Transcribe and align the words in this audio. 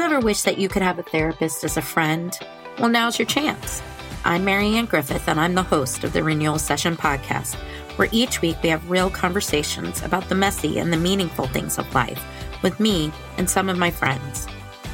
you 0.00 0.06
ever 0.06 0.20
wish 0.20 0.42
that 0.44 0.56
you 0.56 0.66
could 0.66 0.80
have 0.80 0.98
a 0.98 1.02
therapist 1.02 1.62
as 1.62 1.76
a 1.76 1.82
friend? 1.82 2.38
Well, 2.78 2.88
now's 2.88 3.18
your 3.18 3.26
chance. 3.26 3.82
I'm 4.24 4.46
Marianne 4.46 4.86
Griffith, 4.86 5.28
and 5.28 5.38
I'm 5.38 5.54
the 5.54 5.62
host 5.62 6.04
of 6.04 6.14
the 6.14 6.22
Renewal 6.22 6.58
Session 6.58 6.96
podcast, 6.96 7.54
where 7.98 8.08
each 8.10 8.40
week 8.40 8.56
we 8.62 8.70
have 8.70 8.88
real 8.88 9.10
conversations 9.10 10.00
about 10.02 10.30
the 10.30 10.34
messy 10.34 10.78
and 10.78 10.90
the 10.90 10.96
meaningful 10.96 11.48
things 11.48 11.78
of 11.78 11.94
life 11.94 12.24
with 12.62 12.80
me 12.80 13.12
and 13.36 13.50
some 13.50 13.68
of 13.68 13.76
my 13.76 13.90
friends. 13.90 14.46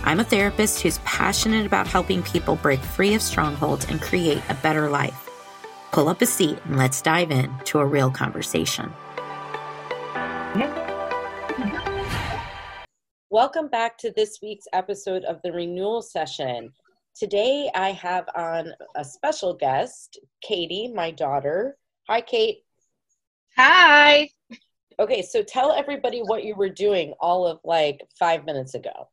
I'm 0.02 0.18
a 0.18 0.24
therapist 0.24 0.82
who's 0.82 0.98
passionate 0.98 1.66
about 1.66 1.86
helping 1.86 2.24
people 2.24 2.56
break 2.56 2.80
free 2.80 3.14
of 3.14 3.22
strongholds 3.22 3.84
and 3.88 4.02
create 4.02 4.42
a 4.48 4.54
better 4.54 4.90
life. 4.90 5.30
Pull 5.92 6.08
up 6.08 6.20
a 6.20 6.26
seat 6.26 6.58
and 6.64 6.76
let's 6.76 7.00
dive 7.00 7.30
in 7.30 7.56
to 7.66 7.78
a 7.78 7.86
real 7.86 8.10
conversation. 8.10 8.92
Welcome 13.36 13.68
back 13.68 13.98
to 13.98 14.10
this 14.12 14.38
week's 14.40 14.64
episode 14.72 15.24
of 15.24 15.42
the 15.42 15.52
Renewal 15.52 16.00
Session. 16.00 16.72
Today 17.14 17.70
I 17.74 17.92
have 17.92 18.24
on 18.34 18.72
a 18.94 19.04
special 19.04 19.52
guest, 19.52 20.18
Katie, 20.40 20.88
my 20.88 21.10
daughter. 21.10 21.76
Hi, 22.08 22.22
Kate. 22.22 22.60
Hi. 23.58 24.30
Okay, 24.98 25.20
so 25.20 25.42
tell 25.42 25.70
everybody 25.70 26.20
what 26.20 26.44
you 26.44 26.54
were 26.54 26.70
doing 26.70 27.12
all 27.20 27.46
of 27.46 27.60
like 27.62 28.00
five 28.18 28.46
minutes 28.46 28.74
ago. 28.74 29.10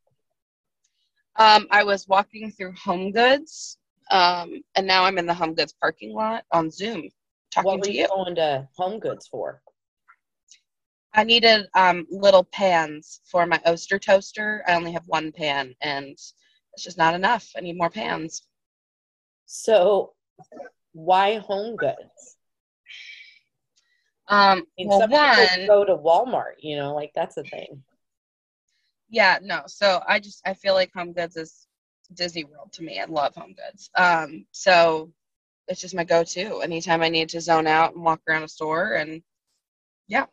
Um, 1.36 1.68
I 1.70 1.84
was 1.84 2.08
walking 2.08 2.50
through 2.50 2.76
Home 2.82 3.12
Goods, 3.12 3.78
um, 4.10 4.64
and 4.78 4.88
now 4.88 5.04
I'm 5.04 5.18
in 5.18 5.26
the 5.26 5.34
Home 5.34 5.54
Goods 5.54 5.76
parking 5.82 6.14
lot 6.14 6.46
on 6.54 6.72
Zoom 6.72 7.10
talking 7.54 7.70
what 7.70 7.82
were 7.82 7.90
you 7.90 8.04
you. 8.04 8.08
going 8.08 8.36
to 8.36 8.68
Home 8.78 9.00
Goods 9.00 9.28
for? 9.28 9.62
I 11.16 11.24
needed 11.24 11.68
um, 11.76 12.08
little 12.10 12.44
pans 12.44 13.22
for 13.26 13.46
my 13.46 13.60
Oster 13.66 14.00
toaster. 14.00 14.64
I 14.68 14.74
only 14.74 14.92
have 14.94 15.08
one 15.08 15.32
pan, 15.32 15.76
and 15.82 16.08
it's 16.08 16.34
just 16.80 16.98
not 16.98 17.14
enough. 17.14 17.50
I 17.56 17.62
need 17.62 17.78
more 17.78 17.90
pans. 17.90 18.44
So, 19.46 20.14
why 20.94 21.38
Home 21.38 21.76
Goods? 21.76 22.38
Um, 24.28 24.60
I 24.60 24.64
mean, 24.78 24.88
well, 24.88 25.00
some 25.02 25.12
one, 25.12 25.68
go 25.68 25.86
to 25.86 25.96
Walmart. 25.96 26.56
You 26.60 26.78
know, 26.78 26.96
like 26.96 27.12
that's 27.14 27.38
a 27.38 27.44
thing. 27.44 27.84
yeah, 29.10 29.38
no. 29.42 29.64
So 29.68 30.02
I 30.08 30.20
just 30.20 30.42
I 30.46 30.54
feel 30.56 30.74
like 30.74 30.92
Home 30.94 31.14
Goods 31.14 31.36
is 31.36 31.68
Disney 32.14 32.46
World 32.46 32.72
to 32.74 32.84
me. 32.84 33.00
I 33.00 33.06
love 33.06 33.36
Home 33.36 33.54
Goods. 33.54 33.90
Um, 33.96 34.46
so 34.52 35.12
it's 35.68 35.82
just 35.82 35.96
my 35.96 36.04
go-to 36.04 36.62
anytime 36.62 37.02
I 37.02 37.10
need 37.10 37.30
to 37.30 37.42
zone 37.42 37.68
out 37.68 37.94
and 37.94 38.04
walk 38.04 38.22
around 38.28 38.44
a 38.44 38.48
store, 38.48 38.94
and 38.94 39.22
yeah, 40.08 40.26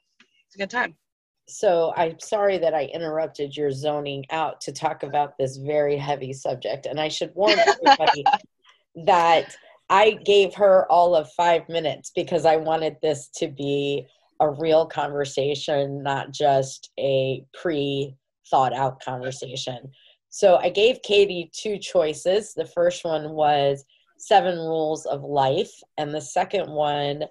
it's 0.51 0.57
a 0.57 0.59
good 0.59 0.71
time. 0.71 0.97
So 1.47 1.93
I'm 1.97 2.19
sorry 2.19 2.59
that 2.59 2.75
I 2.75 2.87
interrupted 2.87 3.57
your 3.57 3.71
zoning 3.71 4.25
out 4.31 4.61
to 4.63 4.73
talk 4.73 5.05
about 5.05 5.39
this 5.39 5.59
very 5.59 5.97
heavy 5.97 6.33
subject. 6.33 6.87
And 6.87 6.99
I 7.01 7.07
should 7.07 7.33
warn 7.35 7.57
everybody 7.59 8.25
that 9.07 9.55
I 9.89 10.19
gave 10.25 10.55
her 10.55 10.91
all 10.91 11.15
of 11.15 11.31
five 11.33 11.69
minutes 11.69 12.11
because 12.17 12.47
I 12.47 12.57
wanted 12.57 12.97
this 13.01 13.29
to 13.37 13.47
be 13.47 14.07
a 14.41 14.51
real 14.51 14.87
conversation, 14.87 16.03
not 16.03 16.33
just 16.33 16.91
a 16.99 17.45
pre 17.55 18.17
thought 18.51 18.75
out 18.75 19.01
conversation. 19.01 19.89
So 20.31 20.57
I 20.57 20.69
gave 20.69 21.03
Katie 21.03 21.51
two 21.55 21.79
choices. 21.79 22.55
The 22.55 22.67
first 22.67 23.05
one 23.05 23.31
was 23.31 23.85
seven 24.19 24.59
rules 24.59 25.07
of 25.07 25.23
life, 25.23 25.73
and 25.97 26.13
the 26.13 26.21
second 26.21 26.69
one 26.69 27.23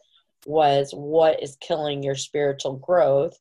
was 0.46 0.92
what 0.92 1.42
is 1.42 1.58
killing 1.62 2.04
your 2.04 2.16
spiritual 2.16 2.78
growth. 2.78 3.38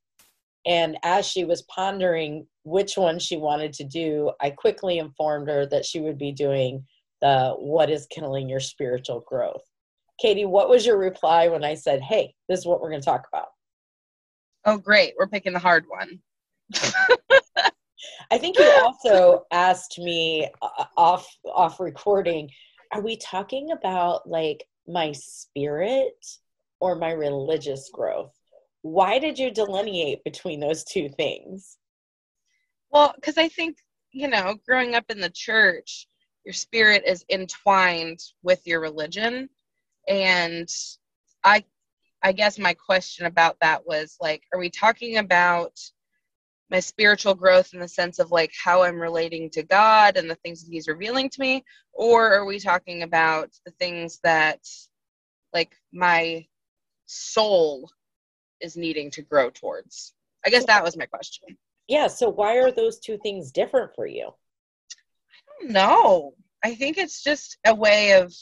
And 0.66 0.98
as 1.02 1.27
she 1.27 1.44
was 1.44 1.62
pondering 1.62 2.46
which 2.64 2.96
one 2.96 3.18
she 3.18 3.36
wanted 3.36 3.72
to 3.74 3.84
do, 3.84 4.32
I 4.40 4.50
quickly 4.50 4.98
informed 4.98 5.48
her 5.48 5.66
that 5.66 5.84
she 5.84 6.00
would 6.00 6.18
be 6.18 6.32
doing 6.32 6.84
the 7.20 7.55
what 7.58 7.90
is 7.90 8.06
killing 8.11 8.48
your 8.48 8.61
spiritual 8.61 9.24
growth. 9.27 9.62
Katie, 10.20 10.45
what 10.45 10.68
was 10.68 10.84
your 10.84 10.98
reply 10.98 11.48
when 11.48 11.64
I 11.64 11.74
said, 11.74 12.00
hey, 12.02 12.34
this 12.48 12.61
is 12.61 12.67
what 12.67 12.80
we're 12.80 12.90
going 12.90 13.00
to 13.00 13.05
talk 13.05 13.27
about? 13.33 13.48
Oh, 14.64 14.77
great. 14.77 15.14
We're 15.18 15.28
picking 15.28 15.52
the 15.52 15.58
hard 15.58 15.84
one. 15.89 16.20
I 18.30 18.39
think 18.39 18.58
you 18.58 18.70
also 18.83 19.46
asked 19.52 19.98
me 19.98 20.48
uh, 20.61 20.84
off 20.96 21.27
off 21.46 21.80
recording, 21.80 22.50
are 22.92 23.00
we 23.00 23.17
talking 23.17 23.70
about 23.70 24.28
like 24.28 24.64
my 24.86 25.12
spirit 25.12 26.27
or 26.80 26.94
my 26.94 27.12
religious 27.12 27.90
growth? 27.92 28.33
Why 28.83 29.18
did 29.18 29.39
you 29.39 29.50
delineate 29.50 30.22
between 30.24 30.61
those 30.61 30.84
two 30.84 31.08
things? 31.08 31.78
Well, 32.90 33.12
because 33.14 33.39
I 33.39 33.48
think, 33.48 33.78
you 34.12 34.28
know, 34.28 34.56
growing 34.66 34.94
up 34.94 35.05
in 35.11 35.20
the 35.20 35.30
church, 35.30 36.06
your 36.44 36.55
spirit 36.55 37.02
is 37.06 37.24
entwined 37.30 38.20
with 38.42 38.67
your 38.67 38.80
religion. 38.80 39.50
And 40.08 40.68
I 41.44 41.64
I 42.22 42.33
guess 42.33 42.58
my 42.58 42.74
question 42.74 43.27
about 43.27 43.58
that 43.61 43.86
was 43.86 44.17
like, 44.20 44.42
are 44.52 44.58
we 44.58 44.70
talking 44.70 45.18
about 45.18 45.78
my 46.70 46.80
spiritual 46.80 47.34
growth 47.34 47.72
in 47.74 47.80
the 47.80 47.88
sense 47.88 48.18
of 48.18 48.30
like 48.30 48.52
how 48.62 48.83
I'm 48.83 49.00
relating 49.00 49.50
to 49.50 49.62
God 49.62 50.17
and 50.17 50.28
the 50.28 50.34
things 50.36 50.64
that 50.64 50.72
He's 50.72 50.88
revealing 50.88 51.30
to 51.30 51.40
me? 51.40 51.64
Or 51.92 52.33
are 52.33 52.44
we 52.44 52.58
talking 52.58 53.02
about 53.02 53.50
the 53.64 53.72
things 53.72 54.20
that 54.24 54.61
like 55.52 55.74
my 55.92 56.46
soul 57.08 57.91
is 58.61 58.77
needing 58.77 59.11
to 59.13 59.23
grow 59.23 59.51
towards? 59.51 60.14
I 60.46 60.51
guess 60.51 60.64
that 60.67 60.85
was 60.85 60.96
my 60.96 61.07
question. 61.07 61.57
Yeah, 61.89 62.07
so 62.07 62.29
why 62.29 62.58
are 62.58 62.70
those 62.70 63.01
two 63.01 63.19
things 63.19 63.51
different 63.51 63.95
for 63.95 64.07
you? 64.07 64.29
I 64.29 65.64
don't 65.64 65.73
know. 65.73 66.35
I 66.64 66.74
think 66.74 66.98
it's 66.98 67.23
just 67.23 67.58
a 67.64 67.74
way 67.74 68.13
of 68.13 68.33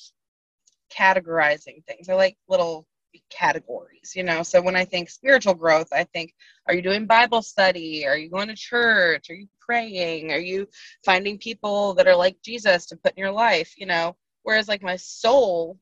categorizing 0.92 1.84
things. 1.86 2.08
I 2.08 2.14
like 2.14 2.36
little 2.48 2.86
categories, 3.30 4.12
you 4.14 4.22
know. 4.22 4.42
So 4.42 4.60
when 4.60 4.76
I 4.76 4.84
think 4.84 5.10
spiritual 5.10 5.54
growth, 5.54 5.88
I 5.92 6.04
think, 6.04 6.34
are 6.66 6.74
you 6.74 6.82
doing 6.82 7.06
Bible 7.06 7.42
study? 7.42 8.06
Are 8.06 8.16
you 8.16 8.30
going 8.30 8.48
to 8.48 8.56
church? 8.56 9.30
Are 9.30 9.34
you 9.34 9.48
praying? 9.60 10.32
Are 10.32 10.38
you 10.38 10.68
finding 11.04 11.38
people 11.38 11.94
that 11.94 12.06
are 12.06 12.16
like 12.16 12.36
Jesus 12.42 12.86
to 12.86 12.96
put 12.96 13.14
in 13.16 13.22
your 13.22 13.32
life, 13.32 13.74
you 13.76 13.86
know? 13.86 14.16
Whereas 14.42 14.68
like 14.68 14.82
my 14.82 14.96
soul 14.96 15.78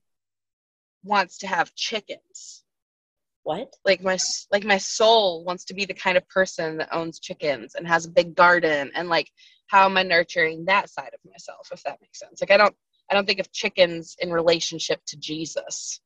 wants 1.02 1.38
to 1.38 1.46
have 1.46 1.74
chickens. 1.74 2.63
What? 3.44 3.74
Like 3.84 4.02
my 4.02 4.18
like 4.50 4.64
my 4.64 4.78
soul 4.78 5.44
wants 5.44 5.64
to 5.66 5.74
be 5.74 5.84
the 5.84 5.94
kind 5.94 6.16
of 6.16 6.28
person 6.28 6.78
that 6.78 6.88
owns 6.92 7.20
chickens 7.20 7.74
and 7.74 7.86
has 7.86 8.06
a 8.06 8.10
big 8.10 8.34
garden 8.34 8.90
and 8.94 9.08
like 9.08 9.30
how 9.68 9.84
am 9.84 9.96
I 9.96 10.02
nurturing 10.02 10.64
that 10.64 10.90
side 10.90 11.10
of 11.14 11.30
myself 11.30 11.68
if 11.72 11.82
that 11.84 12.00
makes 12.00 12.18
sense. 12.18 12.40
Like 12.40 12.50
I 12.50 12.56
don't 12.56 12.74
I 13.10 13.14
don't 13.14 13.26
think 13.26 13.40
of 13.40 13.52
chickens 13.52 14.16
in 14.18 14.30
relationship 14.30 15.00
to 15.08 15.18
Jesus. 15.18 16.00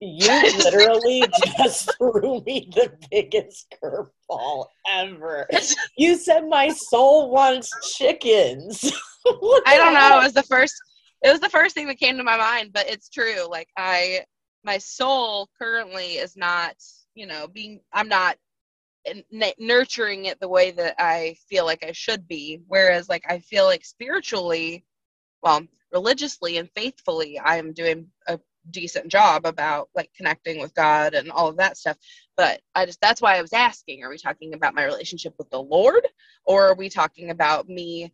You 0.00 0.42
literally 0.56 1.32
just 1.54 1.94
threw 1.98 2.42
me 2.44 2.68
the 2.74 2.92
biggest 3.10 3.74
curveball 3.82 4.66
ever. 4.86 5.48
You 5.96 6.16
said 6.16 6.48
my 6.48 6.70
soul 6.70 7.30
wants 7.30 7.96
chickens. 7.96 8.92
I 9.66 9.78
don't 9.78 9.94
know. 9.94 10.20
It 10.20 10.24
was 10.24 10.32
the 10.34 10.42
first. 10.42 10.74
It 11.22 11.30
was 11.30 11.38
the 11.38 11.48
first 11.48 11.74
thing 11.74 11.86
that 11.86 12.00
came 12.00 12.16
to 12.16 12.24
my 12.24 12.36
mind, 12.36 12.72
but 12.72 12.90
it's 12.90 13.08
true. 13.08 13.48
Like 13.48 13.68
I, 13.78 14.24
my 14.64 14.78
soul 14.78 15.48
currently 15.58 16.14
is 16.14 16.36
not, 16.36 16.76
you 17.14 17.26
know, 17.26 17.48
being. 17.48 17.80
I'm 17.92 18.08
not 18.08 18.36
nurturing 19.58 20.26
it 20.26 20.38
the 20.40 20.48
way 20.48 20.70
that 20.70 20.94
I 20.98 21.36
feel 21.48 21.64
like 21.64 21.84
I 21.84 21.92
should 21.92 22.28
be. 22.28 22.60
Whereas, 22.68 23.08
like 23.08 23.24
I 23.28 23.38
feel 23.40 23.64
like 23.64 23.84
spiritually, 23.84 24.84
well, 25.42 25.62
religiously 25.92 26.58
and 26.58 26.70
faithfully, 26.74 27.38
I 27.38 27.56
am 27.56 27.72
doing 27.72 28.08
a 28.28 28.38
decent 28.70 29.08
job 29.08 29.44
about 29.44 29.88
like 29.94 30.10
connecting 30.16 30.60
with 30.60 30.74
God 30.74 31.14
and 31.14 31.30
all 31.32 31.48
of 31.48 31.56
that 31.56 31.76
stuff. 31.76 31.98
But 32.36 32.60
I 32.74 32.86
just 32.86 33.00
that's 33.00 33.20
why 33.20 33.36
I 33.36 33.42
was 33.42 33.52
asking: 33.52 34.04
Are 34.04 34.10
we 34.10 34.18
talking 34.18 34.54
about 34.54 34.74
my 34.74 34.84
relationship 34.84 35.34
with 35.38 35.50
the 35.50 35.62
Lord, 35.62 36.06
or 36.44 36.68
are 36.68 36.76
we 36.76 36.88
talking 36.88 37.30
about 37.30 37.68
me? 37.68 38.12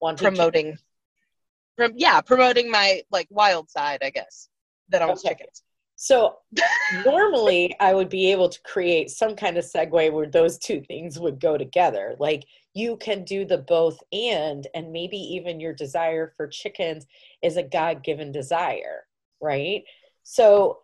Wanting 0.00 0.26
promoting 0.26 0.78
from 1.76 1.92
yeah 1.96 2.20
promoting 2.20 2.70
my 2.70 3.02
like 3.10 3.26
wild 3.30 3.70
side 3.70 3.98
i 4.02 4.10
guess 4.10 4.48
that 4.88 5.02
owns 5.02 5.24
Okay. 5.24 5.30
chickens 5.30 5.62
So 5.96 6.36
normally 7.04 7.74
I 7.80 7.94
would 7.94 8.08
be 8.08 8.30
able 8.32 8.48
to 8.48 8.62
create 8.62 9.10
some 9.10 9.36
kind 9.36 9.56
of 9.56 9.64
segue 9.64 10.12
where 10.12 10.26
those 10.26 10.58
two 10.58 10.80
things 10.80 11.18
would 11.18 11.40
go 11.40 11.56
together. 11.56 12.16
Like 12.18 12.44
you 12.74 12.96
can 12.96 13.24
do 13.24 13.44
the 13.44 13.58
both 13.58 13.98
and, 14.12 14.66
and 14.74 14.92
maybe 14.92 15.16
even 15.16 15.60
your 15.60 15.72
desire 15.72 16.34
for 16.36 16.48
chickens 16.48 17.06
is 17.42 17.56
a 17.56 17.62
God 17.62 18.02
given 18.02 18.32
desire, 18.32 19.04
right? 19.40 19.84
So 20.24 20.80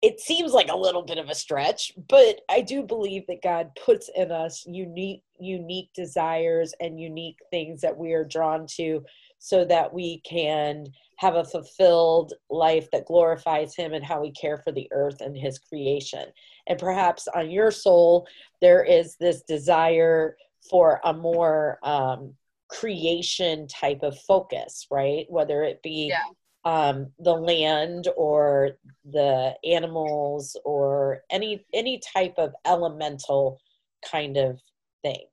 it 0.00 0.20
seems 0.20 0.52
like 0.52 0.70
a 0.70 0.76
little 0.76 1.02
bit 1.02 1.18
of 1.18 1.28
a 1.28 1.34
stretch, 1.34 1.92
but 2.08 2.40
I 2.48 2.60
do 2.60 2.84
believe 2.84 3.26
that 3.26 3.42
God 3.42 3.70
puts 3.84 4.08
in 4.14 4.30
us 4.30 4.64
unique, 4.64 5.22
unique 5.40 5.90
desires 5.92 6.72
and 6.80 7.00
unique 7.00 7.38
things 7.50 7.80
that 7.80 7.96
we 7.96 8.12
are 8.12 8.24
drawn 8.24 8.66
to 8.76 9.04
so 9.38 9.64
that 9.64 9.92
we 9.92 10.20
can 10.20 10.86
have 11.16 11.34
a 11.34 11.44
fulfilled 11.44 12.32
life 12.50 12.88
that 12.92 13.06
glorifies 13.06 13.74
him 13.74 13.92
and 13.92 14.04
how 14.04 14.20
we 14.20 14.30
care 14.32 14.58
for 14.58 14.72
the 14.72 14.88
earth 14.92 15.20
and 15.20 15.36
his 15.36 15.58
creation. 15.58 16.26
And 16.66 16.78
perhaps 16.78 17.26
on 17.34 17.50
your 17.50 17.70
soul, 17.70 18.26
there 18.60 18.84
is 18.84 19.16
this 19.16 19.42
desire 19.42 20.36
for 20.70 21.00
a 21.04 21.12
more 21.12 21.78
um, 21.82 22.34
creation 22.68 23.66
type 23.68 24.02
of 24.02 24.18
focus, 24.20 24.86
right? 24.90 25.26
Whether 25.28 25.62
it 25.64 25.82
be 25.82 26.08
Yeah. 26.08 26.22
um, 26.64 27.12
the 27.18 27.34
land 27.34 28.08
or 28.16 28.78
the 29.04 29.56
animals 29.64 30.56
or 30.64 31.22
any 31.30 31.64
any 31.72 31.98
type 31.98 32.34
of 32.36 32.54
elemental 32.64 33.60
kind 34.04 34.36
of 34.36 34.60
thing, 35.02 35.26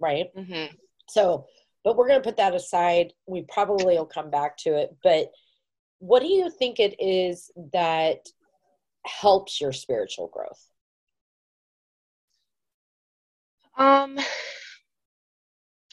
right? 0.00 0.34
Mm-hmm. 0.34 0.74
So, 1.08 1.46
but 1.84 1.96
we're 1.96 2.08
going 2.08 2.20
to 2.20 2.28
put 2.28 2.36
that 2.36 2.54
aside. 2.54 3.12
We 3.26 3.42
probably 3.42 3.96
will 3.96 4.06
come 4.06 4.30
back 4.30 4.56
to 4.58 4.76
it. 4.76 4.96
But 5.02 5.32
what 5.98 6.20
do 6.20 6.28
you 6.28 6.50
think 6.50 6.78
it 6.78 6.96
is 7.00 7.50
that 7.72 8.26
helps 9.04 9.60
your 9.60 9.72
spiritual 9.72 10.28
growth? 10.28 10.68
Um, 13.76 14.18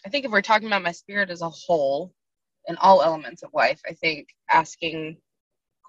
I 0.05 0.09
think 0.09 0.25
if 0.25 0.31
we're 0.31 0.41
talking 0.41 0.67
about 0.67 0.83
my 0.83 0.91
spirit 0.91 1.29
as 1.29 1.41
a 1.41 1.49
whole 1.49 2.13
in 2.67 2.75
all 2.77 3.01
elements 3.01 3.43
of 3.43 3.51
life, 3.53 3.81
I 3.87 3.93
think 3.93 4.27
asking 4.49 5.17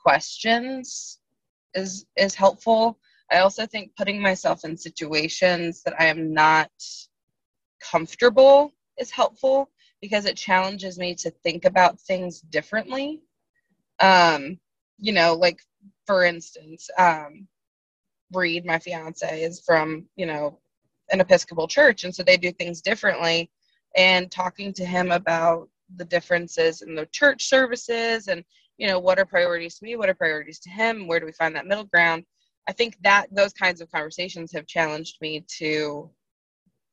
questions 0.02 1.18
is 1.74 2.06
is 2.16 2.34
helpful. 2.34 2.98
I 3.30 3.38
also 3.38 3.66
think 3.66 3.92
putting 3.96 4.20
myself 4.20 4.64
in 4.64 4.76
situations 4.76 5.82
that 5.84 5.94
I 6.00 6.06
am 6.06 6.32
not 6.32 6.70
comfortable 7.80 8.72
is 8.98 9.10
helpful 9.10 9.70
because 10.00 10.24
it 10.24 10.36
challenges 10.36 10.98
me 10.98 11.14
to 11.14 11.30
think 11.30 11.64
about 11.64 12.00
things 12.00 12.40
differently. 12.40 13.20
Um, 14.00 14.58
you 14.98 15.12
know, 15.12 15.34
like 15.34 15.60
for 16.06 16.24
instance, 16.24 16.88
um, 16.98 17.46
Reed, 18.32 18.64
my 18.64 18.78
fiance, 18.78 19.42
is 19.42 19.60
from, 19.60 20.06
you 20.16 20.26
know, 20.26 20.58
an 21.10 21.20
Episcopal 21.20 21.66
church, 21.66 22.04
and 22.04 22.14
so 22.14 22.22
they 22.22 22.36
do 22.36 22.52
things 22.52 22.80
differently. 22.80 23.50
And 23.96 24.30
talking 24.30 24.72
to 24.74 24.84
him 24.84 25.10
about 25.10 25.68
the 25.96 26.04
differences 26.04 26.82
in 26.82 26.94
the 26.94 27.06
church 27.06 27.48
services 27.48 28.28
and, 28.28 28.44
you 28.78 28.86
know, 28.86 29.00
what 29.00 29.18
are 29.18 29.24
priorities 29.24 29.78
to 29.78 29.84
me, 29.84 29.96
what 29.96 30.08
are 30.08 30.14
priorities 30.14 30.60
to 30.60 30.70
him, 30.70 31.08
where 31.08 31.18
do 31.18 31.26
we 31.26 31.32
find 31.32 31.56
that 31.56 31.66
middle 31.66 31.84
ground? 31.84 32.24
I 32.68 32.72
think 32.72 32.96
that 33.02 33.26
those 33.32 33.52
kinds 33.52 33.80
of 33.80 33.90
conversations 33.90 34.52
have 34.52 34.66
challenged 34.66 35.16
me 35.20 35.44
to 35.58 36.08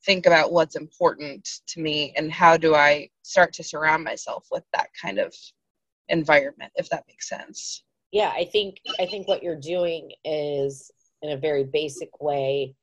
think 0.07 0.25
about 0.25 0.53
what's 0.53 0.77
important 0.77 1.59
to 1.67 1.81
me 1.81 2.13
and 2.15 2.31
how 2.31 2.55
do 2.55 2.73
I 2.73 3.09
start 3.23 3.51
to 3.53 3.63
surround 3.63 4.05
myself 4.05 4.47
with 4.49 4.63
that 4.73 4.87
kind 4.99 5.19
of 5.19 5.35
environment, 6.07 6.71
if 6.77 6.89
that 6.89 7.03
makes 7.09 7.27
sense. 7.27 7.83
Yeah, 8.13 8.31
I 8.33 8.45
think 8.45 8.77
I 9.01 9.05
think 9.05 9.27
what 9.27 9.43
you're 9.43 9.59
doing 9.59 10.11
is 10.23 10.89
in 11.21 11.31
a 11.31 11.37
very 11.37 11.65
basic 11.65 12.21
way 12.21 12.73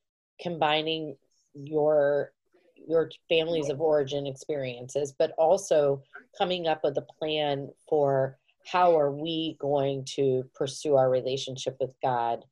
combining 0.41 1.17
your 1.55 2.33
your 2.77 3.11
families 3.31 3.71
of 3.71 3.81
origin 3.81 4.27
experiences 4.27 5.15
but 5.19 5.31
also 5.39 6.03
coming 6.37 6.67
up 6.67 6.81
with 6.85 6.99
a 6.99 7.07
plan 7.19 7.71
for 7.89 8.37
how 8.67 8.99
are 8.99 9.13
we 9.13 9.57
going 9.59 10.05
to 10.05 10.45
pursue 10.55 10.97
our 10.97 11.09
relationship 11.09 11.77
with 11.81 11.93
God 12.03 12.45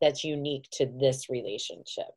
that's 0.00 0.22
unique 0.22 0.68
to 0.72 0.86
this 1.00 1.28
relationship. 1.28 2.12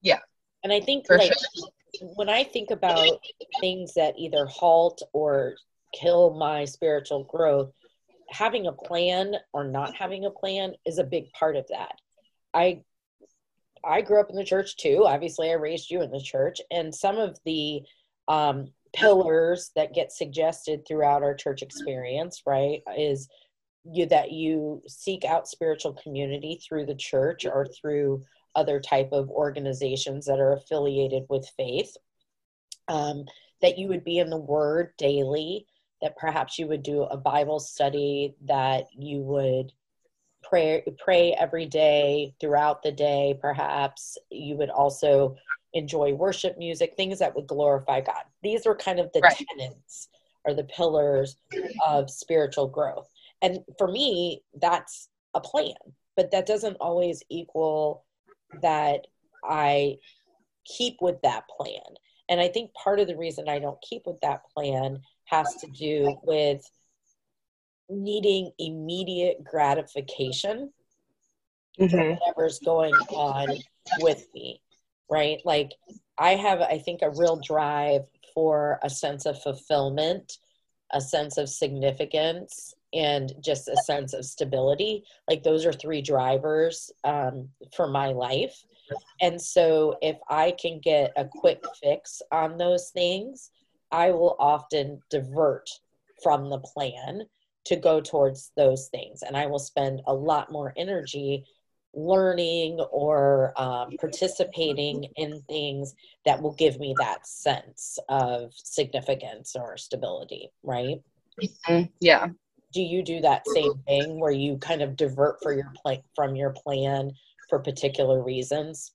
Yeah. 0.00 0.18
And 0.64 0.72
I 0.72 0.80
think 0.80 1.06
For 1.06 1.18
like 1.18 1.32
sure. 1.32 1.68
when 2.14 2.28
I 2.28 2.44
think 2.44 2.70
about 2.70 3.18
things 3.60 3.94
that 3.94 4.14
either 4.18 4.46
halt 4.46 5.02
or 5.12 5.56
kill 5.94 6.34
my 6.34 6.64
spiritual 6.64 7.24
growth, 7.24 7.72
having 8.28 8.66
a 8.66 8.72
plan 8.72 9.34
or 9.52 9.64
not 9.64 9.94
having 9.94 10.24
a 10.24 10.30
plan 10.30 10.74
is 10.86 10.98
a 10.98 11.04
big 11.04 11.30
part 11.32 11.56
of 11.56 11.66
that. 11.68 11.96
I 12.54 12.82
I 13.84 14.00
grew 14.00 14.20
up 14.20 14.30
in 14.30 14.36
the 14.36 14.44
church 14.44 14.76
too. 14.76 15.04
Obviously, 15.06 15.50
I 15.50 15.54
raised 15.54 15.90
you 15.90 16.02
in 16.02 16.10
the 16.10 16.20
church, 16.20 16.60
and 16.70 16.94
some 16.94 17.18
of 17.18 17.38
the 17.44 17.82
um, 18.28 18.68
pillars 18.92 19.72
that 19.74 19.94
get 19.94 20.12
suggested 20.12 20.86
throughout 20.86 21.22
our 21.22 21.34
church 21.34 21.62
experience, 21.62 22.42
right, 22.46 22.80
is 22.96 23.28
you 23.84 24.06
that 24.06 24.30
you 24.30 24.82
seek 24.86 25.24
out 25.24 25.48
spiritual 25.48 25.94
community 25.94 26.60
through 26.62 26.86
the 26.86 26.94
church 26.94 27.44
or 27.44 27.66
through 27.66 28.24
other 28.54 28.80
type 28.80 29.10
of 29.12 29.30
organizations 29.30 30.26
that 30.26 30.40
are 30.40 30.52
affiliated 30.52 31.24
with 31.28 31.48
faith. 31.56 31.96
Um, 32.88 33.24
that 33.60 33.78
you 33.78 33.88
would 33.88 34.04
be 34.04 34.18
in 34.18 34.30
the 34.30 34.36
Word 34.36 34.92
daily. 34.98 35.66
That 36.00 36.16
perhaps 36.16 36.58
you 36.58 36.66
would 36.66 36.82
do 36.82 37.02
a 37.02 37.16
Bible 37.16 37.60
study. 37.60 38.34
That 38.44 38.86
you 38.98 39.20
would 39.20 39.72
pray 40.42 40.82
pray 40.98 41.32
every 41.38 41.66
day 41.66 42.34
throughout 42.40 42.82
the 42.82 42.92
day 42.92 43.38
perhaps 43.40 44.18
you 44.30 44.56
would 44.56 44.70
also 44.70 45.36
enjoy 45.72 46.12
worship 46.12 46.58
music 46.58 46.94
things 46.96 47.18
that 47.20 47.34
would 47.34 47.46
glorify 47.46 48.00
god 48.00 48.24
these 48.42 48.66
are 48.66 48.74
kind 48.74 48.98
of 48.98 49.10
the 49.12 49.20
Right. 49.20 49.46
tenets 49.56 50.08
or 50.44 50.52
the 50.54 50.64
pillars 50.64 51.36
of 51.86 52.10
spiritual 52.10 52.66
growth 52.66 53.08
and 53.40 53.60
for 53.78 53.88
me 53.88 54.42
that's 54.60 55.08
a 55.34 55.40
plan 55.40 55.74
but 56.16 56.30
that 56.32 56.46
doesn't 56.46 56.76
always 56.80 57.22
equal 57.30 58.04
that 58.60 59.06
i 59.44 59.96
keep 60.64 60.96
with 61.00 61.20
that 61.22 61.44
plan. 61.48 61.80
And 62.28 62.40
i 62.40 62.48
think 62.48 62.72
part 62.74 63.00
of 63.00 63.08
the 63.08 63.16
reason 63.16 63.48
i 63.48 63.58
don't 63.58 63.80
keep 63.82 64.02
with 64.06 64.20
that 64.22 64.42
plan 64.54 65.00
has 65.24 65.54
to 65.56 65.66
do 65.68 66.16
with 66.22 66.68
needing 67.88 68.50
immediate 68.58 69.42
gratification 69.44 70.72
for 71.76 71.86
mm-hmm. 71.86 72.14
whatever's 72.14 72.58
going 72.60 72.94
on 73.10 73.48
with 74.00 74.26
me 74.34 74.60
right? 75.12 75.42
Like 75.44 75.72
i 76.18 76.34
have 76.34 76.60
i 76.60 76.78
think 76.78 77.00
a 77.02 77.10
real 77.10 77.36
drive 77.36 78.02
for 78.34 78.78
a 78.82 78.90
sense 78.90 79.26
of 79.26 79.40
fulfillment 79.42 80.38
a 80.92 81.00
sense 81.00 81.38
of 81.38 81.48
significance 81.48 82.74
and 82.92 83.32
just 83.40 83.68
a 83.68 83.76
sense 83.76 84.12
of 84.12 84.24
stability 84.24 85.04
like 85.28 85.42
those 85.42 85.64
are 85.64 85.72
three 85.72 86.02
drivers 86.02 86.90
um, 87.04 87.48
for 87.74 87.88
my 87.88 88.08
life 88.08 88.64
and 89.20 89.40
so 89.40 89.96
if 90.02 90.16
i 90.28 90.52
can 90.60 90.78
get 90.80 91.12
a 91.16 91.24
quick 91.24 91.62
fix 91.82 92.20
on 92.30 92.58
those 92.58 92.90
things 92.90 93.50
i 93.90 94.10
will 94.10 94.36
often 94.38 95.00
divert 95.10 95.68
from 96.22 96.48
the 96.50 96.58
plan 96.58 97.22
to 97.64 97.76
go 97.76 98.00
towards 98.00 98.52
those 98.56 98.88
things 98.88 99.22
and 99.22 99.36
i 99.36 99.46
will 99.46 99.58
spend 99.58 100.02
a 100.06 100.14
lot 100.14 100.50
more 100.52 100.72
energy 100.76 101.44
learning 101.94 102.80
or 102.90 103.52
um, 103.60 103.90
participating 104.00 105.04
in 105.16 105.42
things 105.42 105.94
that 106.24 106.40
will 106.40 106.54
give 106.54 106.80
me 106.80 106.94
that 106.98 107.26
sense 107.26 107.98
of 108.08 108.50
significance 108.54 109.54
or 109.54 109.76
stability 109.76 110.50
right 110.62 111.02
Mhm. 111.68 111.90
Yeah. 112.00 112.28
Do 112.72 112.82
you 112.82 113.02
do 113.02 113.20
that 113.20 113.46
same 113.46 113.74
thing 113.86 114.18
where 114.18 114.32
you 114.32 114.56
kind 114.58 114.82
of 114.82 114.96
divert 114.96 115.36
for 115.42 115.52
your 115.52 115.72
plan 115.82 116.00
from 116.14 116.36
your 116.36 116.50
plan 116.50 117.10
for 117.48 117.58
particular 117.58 118.22
reasons 118.22 118.92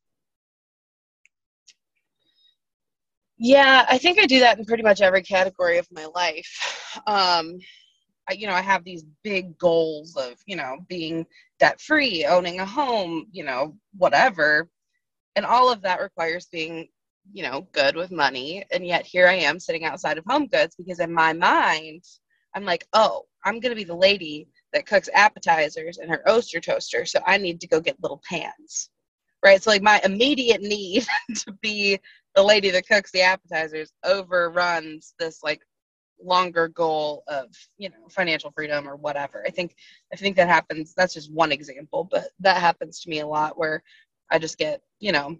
Yeah, 3.39 3.85
I 3.87 3.99
think 3.99 4.19
I 4.19 4.25
do 4.25 4.39
that 4.39 4.57
in 4.57 4.65
pretty 4.65 4.81
much 4.81 5.01
every 5.01 5.21
category 5.21 5.77
of 5.77 5.87
my 5.91 6.05
life. 6.05 7.01
Um, 7.05 7.59
I, 8.27 8.33
you 8.33 8.47
know, 8.47 8.53
I 8.53 8.61
have 8.61 8.83
these 8.83 9.05
big 9.23 9.57
goals 9.57 10.15
of, 10.15 10.33
you 10.47 10.55
know, 10.55 10.77
being 10.89 11.25
debt 11.59 11.79
free, 11.79 12.25
owning 12.25 12.59
a 12.59 12.65
home, 12.65 13.27
you 13.31 13.43
know, 13.43 13.77
whatever. 13.95 14.69
And 15.35 15.45
all 15.45 15.71
of 15.71 15.83
that 15.83 16.01
requires 16.01 16.47
being, 16.51 16.87
you 17.31 17.43
know, 17.43 17.67
good 17.73 17.95
with 17.95 18.11
money. 18.11 18.65
And 18.71 18.85
yet 18.85 19.05
here 19.05 19.27
I 19.27 19.35
am 19.35 19.59
sitting 19.59 19.85
outside 19.85 20.17
of 20.17 20.25
Home 20.27 20.47
Goods 20.47 20.75
because 20.75 20.99
in 20.99 21.13
my 21.13 21.33
mind, 21.33 22.03
I'm 22.55 22.65
like, 22.65 22.87
oh, 22.93 23.25
I'm 23.47 23.61
going 23.61 23.71
to 23.71 23.75
be 23.75 23.85
the 23.85 23.95
lady 23.95 24.49
that 24.73 24.85
cooks 24.85 25.09
appetizers 25.13 25.99
in 25.99 26.09
her 26.09 26.21
Oster 26.27 26.59
toaster. 26.59 27.05
So 27.05 27.21
I 27.25 27.37
need 27.37 27.61
to 27.61 27.67
go 27.67 27.79
get 27.79 28.01
little 28.01 28.21
pans. 28.29 28.89
Right. 29.43 29.63
So, 29.63 29.69
like, 29.69 29.81
my 29.81 30.01
immediate 30.03 30.61
need 30.61 31.05
to 31.35 31.53
be 31.61 31.99
the 32.35 32.43
lady 32.43 32.69
that 32.71 32.87
cooks 32.87 33.11
the 33.11 33.21
appetizers 33.21 33.93
overruns 34.03 35.13
this 35.17 35.41
like 35.43 35.61
longer 36.21 36.67
goal 36.67 37.23
of 37.27 37.47
you 37.77 37.89
know 37.89 38.07
financial 38.09 38.51
freedom 38.51 38.89
or 38.89 38.95
whatever 38.95 39.43
i 39.45 39.51
think 39.51 39.75
i 40.11 40.15
think 40.15 40.35
that 40.35 40.47
happens 40.47 40.95
that's 40.95 41.13
just 41.13 41.31
one 41.31 41.51
example 41.51 42.07
but 42.09 42.29
that 42.39 42.57
happens 42.57 42.99
to 42.99 43.09
me 43.09 43.19
a 43.19 43.27
lot 43.27 43.55
where 43.55 43.83
i 44.31 44.39
just 44.39 44.57
get 44.57 44.81
you 44.99 45.11
know 45.11 45.37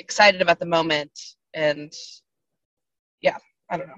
excited 0.00 0.42
about 0.42 0.58
the 0.58 0.66
moment 0.66 1.10
and 1.54 1.94
yeah 3.22 3.38
i 3.70 3.78
don't 3.78 3.88
know 3.88 3.94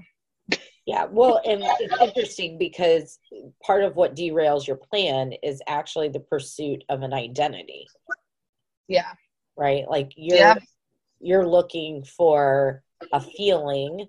Yeah, 0.90 1.04
well, 1.04 1.40
and 1.46 1.62
it's 1.78 2.02
interesting 2.02 2.58
because 2.58 3.20
part 3.62 3.84
of 3.84 3.94
what 3.94 4.16
derails 4.16 4.66
your 4.66 4.76
plan 4.76 5.32
is 5.40 5.62
actually 5.68 6.08
the 6.08 6.18
pursuit 6.18 6.82
of 6.88 7.02
an 7.02 7.12
identity, 7.12 7.86
yeah 8.88 9.12
right? 9.56 9.88
Like 9.88 10.12
you're 10.16 10.38
Yeah. 10.38 10.54
you're 11.20 11.46
looking 11.46 12.02
for 12.02 12.82
a 13.12 13.20
feeling 13.20 14.08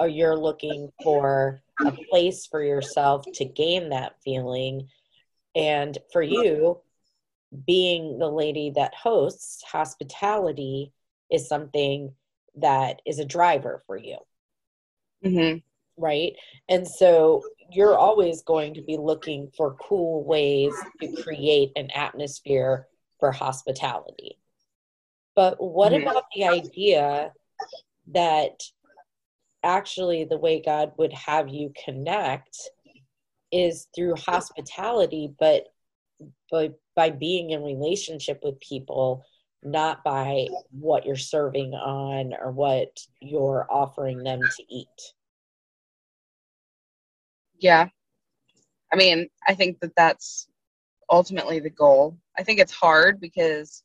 or 0.00 0.08
you're 0.08 0.36
looking 0.36 0.90
for 1.04 1.62
a 1.84 1.92
place 2.10 2.46
for 2.46 2.64
yourself 2.64 3.24
to 3.34 3.44
gain 3.44 3.90
that 3.90 4.20
feeling. 4.24 4.88
And 5.54 5.96
for 6.12 6.22
you, 6.22 6.80
being 7.64 8.18
the 8.18 8.28
lady 8.28 8.70
that 8.70 8.94
hosts 8.94 9.62
hospitality 9.62 10.92
is 11.30 11.48
something 11.48 12.12
that 12.56 13.02
is 13.06 13.18
a 13.20 13.24
driver 13.24 13.82
for 13.86 13.96
you. 13.96 14.16
Mm-hmm. 15.24 15.58
Right? 15.96 16.34
And 16.68 16.86
so 16.86 17.44
you're 17.70 17.98
always 17.98 18.42
going 18.42 18.74
to 18.74 18.82
be 18.82 18.96
looking 18.96 19.50
for 19.56 19.74
cool 19.74 20.24
ways 20.24 20.74
to 21.00 21.22
create 21.22 21.72
an 21.76 21.90
atmosphere 21.94 22.86
for 23.18 23.32
hospitality. 23.32 24.38
But 25.34 25.60
what 25.60 25.92
Mhm. 25.92 26.02
about 26.02 26.24
the 26.34 26.44
idea 26.44 27.32
that 28.08 28.62
actually 29.62 30.24
the 30.24 30.38
way 30.38 30.60
God 30.60 30.92
would 30.96 31.12
have 31.12 31.48
you 31.48 31.72
connect 31.84 32.56
is 33.50 33.88
through 33.94 34.14
hospitality, 34.16 35.34
but 35.38 35.72
by, 36.50 36.72
by 36.94 37.10
being 37.10 37.50
in 37.50 37.62
relationship 37.62 38.42
with 38.42 38.60
people, 38.60 39.24
not 39.62 40.04
by 40.04 40.48
what 40.70 41.04
you're 41.04 41.16
serving 41.16 41.74
on 41.74 42.32
or 42.34 42.52
what 42.52 43.00
you're 43.20 43.66
offering 43.70 44.22
them 44.22 44.40
to 44.42 44.62
eat? 44.68 45.14
Yeah. 47.58 47.88
I 48.92 48.96
mean, 48.96 49.28
I 49.46 49.54
think 49.54 49.80
that 49.80 49.94
that's 49.96 50.48
ultimately 51.10 51.60
the 51.60 51.70
goal. 51.70 52.16
I 52.38 52.42
think 52.42 52.60
it's 52.60 52.72
hard 52.72 53.20
because, 53.20 53.82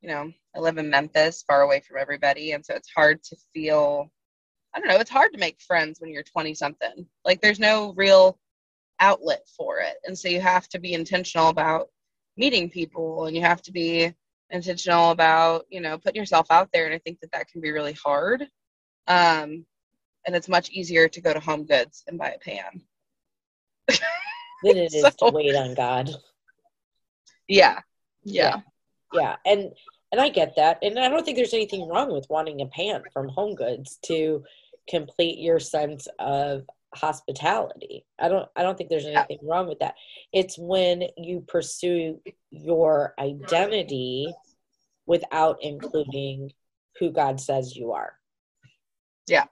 you 0.00 0.08
know, 0.08 0.32
I 0.54 0.58
live 0.58 0.78
in 0.78 0.90
Memphis, 0.90 1.44
far 1.46 1.62
away 1.62 1.80
from 1.80 1.98
everybody. 1.98 2.52
And 2.52 2.64
so 2.64 2.74
it's 2.74 2.90
hard 2.90 3.22
to 3.24 3.36
feel, 3.52 4.10
I 4.74 4.78
don't 4.78 4.88
know, 4.88 4.98
it's 4.98 5.10
hard 5.10 5.32
to 5.32 5.38
make 5.38 5.60
friends 5.60 6.00
when 6.00 6.10
you're 6.10 6.22
20 6.22 6.54
something. 6.54 7.06
Like, 7.24 7.40
there's 7.40 7.60
no 7.60 7.92
real 7.96 8.38
outlet 9.00 9.46
for 9.56 9.80
it. 9.80 9.96
And 10.04 10.18
so 10.18 10.28
you 10.28 10.40
have 10.40 10.68
to 10.68 10.78
be 10.78 10.94
intentional 10.94 11.48
about 11.48 11.88
meeting 12.36 12.70
people 12.70 13.26
and 13.26 13.36
you 13.36 13.42
have 13.42 13.62
to 13.62 13.72
be 13.72 14.12
intentional 14.50 15.10
about, 15.10 15.66
you 15.70 15.80
know, 15.80 15.98
putting 15.98 16.20
yourself 16.20 16.46
out 16.50 16.70
there. 16.72 16.86
And 16.86 16.94
I 16.94 16.98
think 16.98 17.20
that 17.20 17.32
that 17.32 17.48
can 17.48 17.60
be 17.60 17.72
really 17.72 17.94
hard. 17.94 18.42
Um, 19.08 19.64
and 20.26 20.34
it's 20.34 20.48
much 20.48 20.70
easier 20.70 21.08
to 21.08 21.20
go 21.20 21.32
to 21.32 21.40
Home 21.40 21.64
Goods 21.64 22.04
and 22.06 22.18
buy 22.18 22.30
a 22.30 22.38
pan. 22.38 22.82
Than 24.62 24.76
it 24.76 24.92
is 24.94 25.02
So- 25.02 25.28
to 25.28 25.34
wait 25.34 25.54
on 25.54 25.74
God. 25.74 26.10
Yeah. 27.48 27.80
Yeah. 28.24 28.60
yeah 29.12 29.36
and 29.46 29.70
and 30.10 30.20
i 30.20 30.28
get 30.28 30.56
that 30.56 30.78
and 30.82 30.98
i 30.98 31.08
don't 31.08 31.24
think 31.24 31.36
there's 31.36 31.54
anything 31.54 31.86
wrong 31.88 32.12
with 32.12 32.26
wanting 32.28 32.60
a 32.60 32.66
pant 32.66 33.04
from 33.12 33.28
home 33.28 33.54
goods 33.54 33.98
to 34.06 34.42
complete 34.90 35.38
your 35.38 35.60
sense 35.60 36.08
of 36.18 36.64
hospitality 36.92 38.04
i 38.18 38.28
don't 38.28 38.48
i 38.56 38.62
don't 38.64 38.76
think 38.76 38.90
there's 38.90 39.04
Yeah. 39.04 39.24
anything 39.28 39.46
wrong 39.46 39.68
with 39.68 39.78
that 39.78 39.94
it's 40.32 40.58
when 40.58 41.04
you 41.16 41.44
pursue 41.46 42.20
your 42.50 43.14
identity 43.20 44.34
without 45.06 45.58
including 45.62 46.50
who 46.98 47.12
god 47.12 47.40
says 47.40 47.76
you 47.76 47.92
are 47.92 48.18
Yeah. 49.28 49.44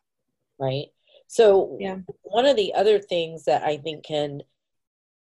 right 0.58 0.86
so 1.34 1.76
Yeah. 1.80 1.98
one 2.22 2.46
of 2.46 2.56
the 2.56 2.72
other 2.74 2.98
things 2.98 3.44
that 3.44 3.62
i 3.64 3.76
think 3.76 4.04
can 4.04 4.40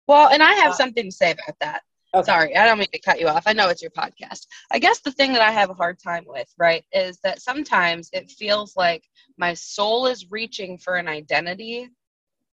Well, 0.06 0.28
and 0.28 0.42
I 0.42 0.52
have 0.54 0.72
Uh, 0.72 0.76
something 0.76 1.06
to 1.06 1.16
say 1.16 1.30
about 1.30 1.58
that. 1.60 1.82
okay, 2.14 2.26
Sorry, 2.26 2.56
I 2.56 2.66
don't 2.66 2.78
mean 2.78 2.88
to 2.92 3.00
cut 3.00 3.20
you 3.20 3.28
off. 3.28 3.44
I 3.46 3.52
know 3.54 3.68
it's 3.70 3.82
your 3.82 3.90
podcast. 3.90 4.46
I 4.70 4.78
guess 4.78 5.00
the 5.00 5.12
thing 5.12 5.32
that 5.32 5.42
I 5.42 5.50
have 5.50 5.70
a 5.70 5.74
hard 5.74 5.98
time 5.98 6.24
with, 6.26 6.52
right, 6.58 6.84
is 6.92 7.18
that 7.24 7.40
sometimes 7.40 8.10
it 8.12 8.30
feels 8.30 8.76
like 8.76 9.02
my 9.38 9.54
soul 9.54 10.06
is 10.06 10.30
reaching 10.30 10.78
for 10.78 10.96
an 10.96 11.08
identity 11.08 11.88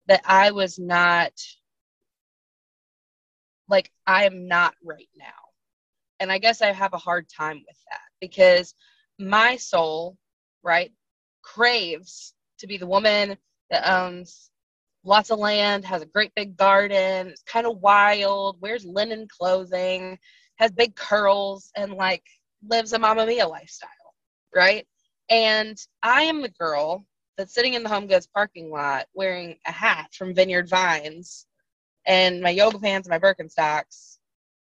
that 0.06 0.22
I 0.24 0.52
was 0.52 0.78
not, 0.78 1.32
like, 3.68 3.90
I 4.06 4.26
am 4.26 4.46
not 4.48 4.74
right 4.84 5.08
now. 5.16 5.26
And 6.20 6.30
I 6.30 6.38
guess 6.38 6.62
I 6.62 6.72
have 6.72 6.92
a 6.94 6.98
hard 6.98 7.28
time 7.28 7.64
with 7.66 7.78
that 7.90 8.00
because 8.20 8.74
my 9.18 9.56
soul, 9.56 10.16
right, 10.62 10.92
craves 11.42 12.34
to 12.60 12.66
be 12.66 12.76
the 12.76 12.86
woman 12.86 13.36
that 13.70 13.88
owns 13.88 14.50
lots 15.04 15.30
of 15.30 15.38
land, 15.38 15.84
has 15.84 16.02
a 16.02 16.06
great 16.06 16.32
big 16.34 16.56
garden, 16.56 17.28
is 17.28 17.42
kind 17.46 17.66
of 17.66 17.78
wild, 17.78 18.60
wears 18.60 18.84
linen 18.84 19.26
clothing, 19.28 20.18
has 20.56 20.70
big 20.70 20.94
curls, 20.94 21.70
and 21.76 21.94
like 21.94 22.24
lives 22.68 22.92
a 22.92 22.98
Mamma 22.98 23.26
Mia 23.26 23.48
lifestyle, 23.48 23.88
right? 24.54 24.86
And 25.28 25.78
I 26.02 26.22
am 26.22 26.42
the 26.42 26.50
girl 26.50 27.06
that's 27.36 27.54
sitting 27.54 27.74
in 27.74 27.82
the 27.82 27.88
Home 27.88 28.06
Goods 28.06 28.26
parking 28.26 28.70
lot 28.70 29.06
wearing 29.14 29.56
a 29.66 29.72
hat 29.72 30.10
from 30.12 30.34
Vineyard 30.34 30.68
Vines 30.68 31.46
and 32.06 32.42
my 32.42 32.50
yoga 32.50 32.78
pants 32.78 33.08
and 33.08 33.12
my 33.12 33.18
Birkenstocks, 33.18 34.18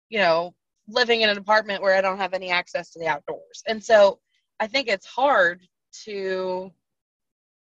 you 0.09 0.19
know, 0.19 0.53
living 0.87 1.21
in 1.21 1.29
an 1.29 1.37
apartment 1.37 1.81
where 1.81 1.95
I 1.95 2.01
don't 2.01 2.17
have 2.17 2.33
any 2.33 2.51
access 2.51 2.91
to 2.91 2.99
the 2.99 3.07
outdoors. 3.07 3.63
And 3.67 3.83
so 3.83 4.19
I 4.59 4.67
think 4.67 4.87
it's 4.87 5.05
hard 5.05 5.61
to 6.05 6.71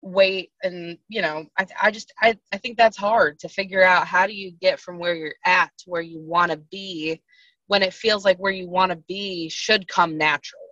wait 0.01 0.51
and 0.63 0.97
you 1.09 1.21
know 1.21 1.45
I, 1.57 1.65
I 1.83 1.91
just 1.91 2.13
I, 2.21 2.37
I 2.53 2.57
think 2.57 2.77
that's 2.77 2.95
hard 2.97 3.37
to 3.39 3.49
figure 3.49 3.83
out 3.83 4.07
how 4.07 4.25
do 4.27 4.33
you 4.33 4.51
get 4.51 4.79
from 4.79 4.97
where 4.97 5.13
you're 5.13 5.35
at 5.45 5.71
to 5.79 5.89
where 5.89 6.01
you 6.01 6.21
want 6.21 6.51
to 6.51 6.57
be 6.57 7.21
when 7.67 7.83
it 7.83 7.93
feels 7.93 8.23
like 8.23 8.37
where 8.37 8.51
you 8.53 8.69
want 8.69 8.91
to 8.91 8.95
be 9.07 9.49
should 9.49 9.87
come 9.87 10.17
naturally. 10.17 10.63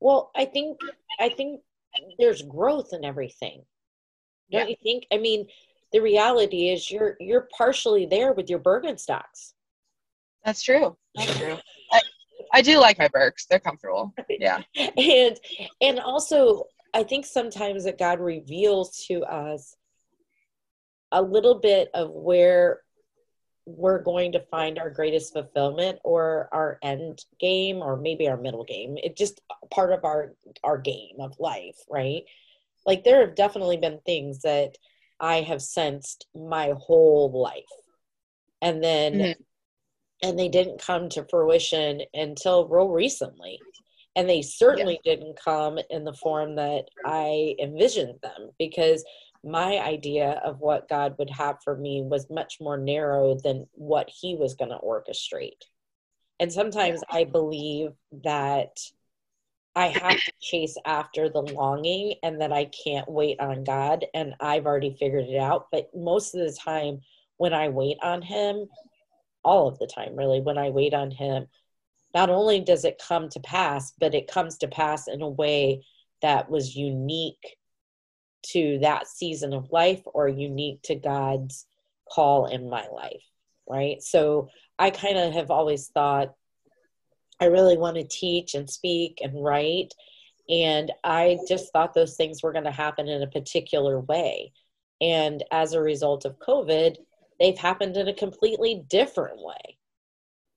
Well 0.00 0.30
i 0.36 0.44
think 0.44 0.78
i 1.20 1.28
think 1.28 1.60
there's 2.18 2.42
growth 2.42 2.90
in 2.92 3.04
everything 3.04 3.64
don't 4.50 4.62
Yeah. 4.62 4.66
you 4.68 4.76
think? 4.82 5.06
I 5.12 5.18
mean 5.18 5.46
the 5.92 6.00
reality 6.00 6.68
is 6.70 6.90
you're 6.90 7.16
you're 7.20 7.48
partially 7.56 8.04
there 8.06 8.32
with 8.32 8.48
your 8.50 8.58
Birkenstocks. 8.58 9.52
that's 10.44 10.62
true. 10.62 10.96
That's 11.14 11.38
true. 11.38 11.56
I, 11.92 12.00
I 12.52 12.62
do 12.62 12.78
like 12.78 12.98
my 12.98 13.08
Birks 13.08 13.46
they're 13.46 13.58
comfortable. 13.60 14.12
Yeah. 14.28 14.62
And 14.96 15.38
and 15.80 16.00
also 16.00 16.64
i 16.94 17.02
think 17.02 17.26
sometimes 17.26 17.84
that 17.84 17.98
god 17.98 18.20
reveals 18.20 19.04
to 19.06 19.22
us 19.24 19.76
a 21.12 21.22
little 21.22 21.56
bit 21.56 21.90
of 21.94 22.10
where 22.10 22.80
we're 23.66 24.02
going 24.02 24.32
to 24.32 24.40
find 24.40 24.78
our 24.78 24.90
greatest 24.90 25.32
fulfillment 25.32 25.98
or 26.04 26.48
our 26.52 26.78
end 26.82 27.24
game 27.40 27.78
or 27.78 27.96
maybe 27.96 28.28
our 28.28 28.36
middle 28.36 28.64
game. 28.64 28.98
It 29.02 29.16
just 29.16 29.40
part 29.70 29.92
of 29.92 30.04
our 30.04 30.34
our 30.62 30.76
game 30.76 31.16
of 31.20 31.34
life 31.38 31.78
right? 31.88 32.22
Like 32.84 33.04
there 33.04 33.24
have 33.24 33.34
definitely 33.34 33.78
been 33.78 34.00
things 34.04 34.42
that 34.42 34.76
i 35.20 35.40
have 35.40 35.62
sensed 35.62 36.26
my 36.34 36.74
whole 36.76 37.30
life. 37.32 37.64
And 38.60 38.82
then 38.82 39.14
Mhm. 39.14 39.34
and 40.22 40.38
they 40.38 40.48
didn't 40.48 40.80
come 40.80 41.08
to 41.10 41.24
fruition 41.24 42.02
until 42.12 42.68
real 42.68 42.88
recently 42.88 43.60
and 44.16 44.28
they 44.28 44.42
certainly 44.42 45.00
didn't 45.04 45.38
come 45.42 45.78
in 45.90 46.04
the 46.04 46.12
form 46.12 46.56
that 46.56 46.84
I 47.04 47.56
envisioned 47.60 48.20
them 48.22 48.50
because 48.58 49.04
my 49.42 49.78
idea 49.78 50.40
of 50.44 50.60
what 50.60 50.88
God 50.88 51.16
would 51.18 51.30
have 51.30 51.56
for 51.62 51.76
me 51.76 52.02
was 52.02 52.30
much 52.30 52.58
more 52.60 52.78
narrow 52.78 53.34
than 53.34 53.66
what 53.72 54.08
He 54.08 54.36
was 54.36 54.54
going 54.54 54.70
to 54.70 54.78
orchestrate. 54.78 55.62
And 56.40 56.52
sometimes 56.52 57.02
I 57.10 57.24
believe 57.24 57.90
that 58.24 58.78
I 59.76 59.88
have 59.88 60.16
to 60.16 60.32
chase 60.40 60.76
after 60.84 61.28
the 61.28 61.42
longing 61.42 62.14
and 62.22 62.40
that 62.40 62.52
I 62.52 62.66
can't 62.66 63.08
wait 63.08 63.40
on 63.40 63.64
God 63.64 64.04
and 64.14 64.34
I've 64.40 64.66
already 64.66 64.96
figured 64.98 65.24
it 65.24 65.38
out. 65.38 65.66
But 65.72 65.90
most 65.94 66.34
of 66.34 66.40
the 66.40 66.56
time, 66.56 67.00
when 67.36 67.52
I 67.52 67.68
wait 67.68 67.98
on 68.02 68.22
Him, 68.22 68.66
all 69.42 69.68
of 69.68 69.78
the 69.78 69.86
time, 69.86 70.16
really, 70.16 70.40
when 70.40 70.58
I 70.58 70.70
wait 70.70 70.94
on 70.94 71.10
Him, 71.10 71.46
not 72.14 72.30
only 72.30 72.60
does 72.60 72.84
it 72.84 73.02
come 73.04 73.28
to 73.30 73.40
pass, 73.40 73.92
but 73.98 74.14
it 74.14 74.30
comes 74.30 74.58
to 74.58 74.68
pass 74.68 75.08
in 75.08 75.20
a 75.20 75.28
way 75.28 75.84
that 76.22 76.48
was 76.48 76.76
unique 76.76 77.56
to 78.42 78.78
that 78.80 79.08
season 79.08 79.52
of 79.52 79.70
life 79.72 80.02
or 80.06 80.28
unique 80.28 80.80
to 80.82 80.94
God's 80.94 81.66
call 82.10 82.46
in 82.46 82.70
my 82.70 82.86
life, 82.88 83.22
right? 83.68 84.00
So 84.02 84.48
I 84.78 84.90
kind 84.90 85.18
of 85.18 85.32
have 85.32 85.50
always 85.50 85.88
thought 85.88 86.34
I 87.40 87.46
really 87.46 87.76
want 87.76 87.96
to 87.96 88.04
teach 88.04 88.54
and 88.54 88.70
speak 88.70 89.18
and 89.20 89.42
write. 89.42 89.92
And 90.48 90.92
I 91.02 91.38
just 91.48 91.72
thought 91.72 91.94
those 91.94 92.16
things 92.16 92.42
were 92.42 92.52
going 92.52 92.64
to 92.64 92.70
happen 92.70 93.08
in 93.08 93.22
a 93.22 93.26
particular 93.26 93.98
way. 94.00 94.52
And 95.00 95.42
as 95.50 95.72
a 95.72 95.80
result 95.80 96.24
of 96.24 96.38
COVID, 96.38 96.96
they've 97.40 97.58
happened 97.58 97.96
in 97.96 98.08
a 98.08 98.14
completely 98.14 98.84
different 98.88 99.38
way 99.38 99.78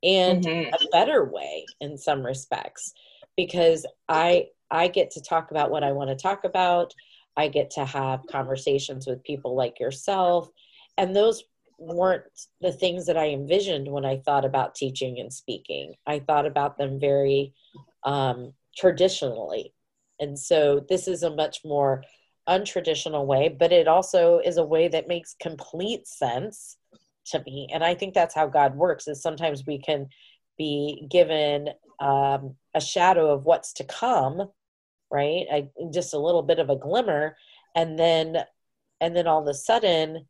and 0.07 0.43
Mhm. 0.45 0.71
a 0.73 0.79
better 0.91 1.25
way 1.25 1.75
in 1.81 1.97
some 1.97 2.25
respects 2.25 2.93
because 3.35 3.85
I 4.09 4.47
I 4.71 4.87
get 4.89 5.11
to 5.11 5.21
talk 5.21 5.51
about 5.51 5.71
what 5.71 5.83
I 5.83 5.93
want 5.93 6.09
to 6.09 6.15
talk 6.15 6.45
about. 6.45 6.93
I 7.37 7.49
get 7.49 7.71
to 7.71 7.85
have 7.85 8.25
conversations 8.27 9.07
with 9.07 9.23
people 9.23 9.55
like 9.55 9.79
yourself 9.79 10.49
and 10.97 11.15
those 11.15 11.43
weren't 11.79 12.23
the 12.61 12.71
things 12.71 13.05
that 13.05 13.17
I 13.17 13.29
envisioned 13.29 13.87
when 13.91 14.05
I 14.05 14.17
thought 14.17 14.45
about 14.45 14.75
teaching 14.75 15.19
and 15.19 15.31
speaking. 15.31 15.95
I 16.07 16.19
thought 16.19 16.47
about 16.47 16.77
them 16.77 16.99
very 16.99 17.53
um, 18.03 18.53
traditionally. 18.75 19.73
And 20.19 20.39
so 20.39 20.83
this 20.89 21.07
is 21.07 21.23
a 21.23 21.35
much 21.35 21.59
more 21.63 22.03
untraditional 22.49 23.25
way, 23.27 23.49
but 23.49 23.71
it 23.71 23.87
also 23.87 24.39
is 24.39 24.57
a 24.57 24.65
way 24.65 24.87
that 24.87 25.07
makes 25.07 25.35
complete 25.39 26.07
sense 26.07 26.77
to 27.31 27.43
me. 27.45 27.69
And 27.73 27.83
I 27.83 27.95
think 27.95 28.13
that's 28.13 28.35
how 28.35 28.47
God 28.47 28.75
works 28.75 29.07
is 29.07 29.21
sometimes 29.21 29.65
we 29.65 29.79
can 29.79 30.07
be 30.57 31.07
given 31.09 31.69
um, 31.99 32.55
a 32.73 32.81
shadow 32.81 33.31
of 33.31 33.45
what's 33.45 33.73
to 33.73 33.83
come, 33.83 34.49
right? 35.11 35.45
I, 35.51 35.69
just 35.91 36.13
a 36.13 36.19
little 36.19 36.43
bit 36.43 36.59
of 36.59 36.69
a 36.69 36.75
glimmer. 36.75 37.35
and 37.75 37.97
then 37.97 38.37
and 38.99 39.15
then 39.15 39.27
all 39.27 39.41
of 39.41 39.47
a 39.47 39.53
sudden 39.53 40.25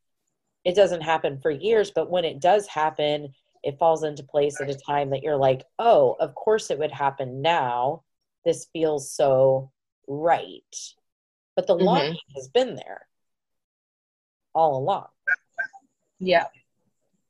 it 0.65 0.75
doesn't 0.75 1.01
happen 1.01 1.39
for 1.39 1.49
years 1.49 1.91
but 1.91 2.11
when 2.11 2.25
it 2.25 2.39
does 2.39 2.67
happen 2.67 3.33
it 3.63 3.79
falls 3.79 4.03
into 4.03 4.23
place 4.23 4.59
at 4.61 4.69
a 4.69 4.75
time 4.75 5.09
that 5.09 5.23
you're 5.23 5.37
like 5.37 5.63
oh 5.79 6.15
of 6.19 6.35
course 6.35 6.69
it 6.69 6.77
would 6.77 6.91
happen 6.91 7.41
now 7.41 8.03
this 8.45 8.67
feels 8.73 9.11
so 9.11 9.71
right 10.07 10.75
but 11.55 11.67
the 11.67 11.75
mm-hmm. 11.75 11.85
longing 11.85 12.17
has 12.35 12.49
been 12.49 12.75
there 12.75 13.07
all 14.53 14.77
along 14.77 15.07
yeah 16.19 16.45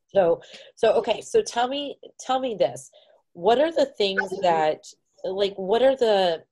so 0.08 0.42
so 0.76 0.94
okay 0.94 1.22
so 1.22 1.42
tell 1.42 1.68
me 1.68 1.98
tell 2.20 2.40
me 2.40 2.56
this 2.58 2.90
what 3.34 3.60
are 3.60 3.72
the 3.72 3.86
things 3.98 4.32
that 4.42 4.80
like 5.24 5.54
what 5.56 5.82
are 5.82 5.96
the 5.96 6.44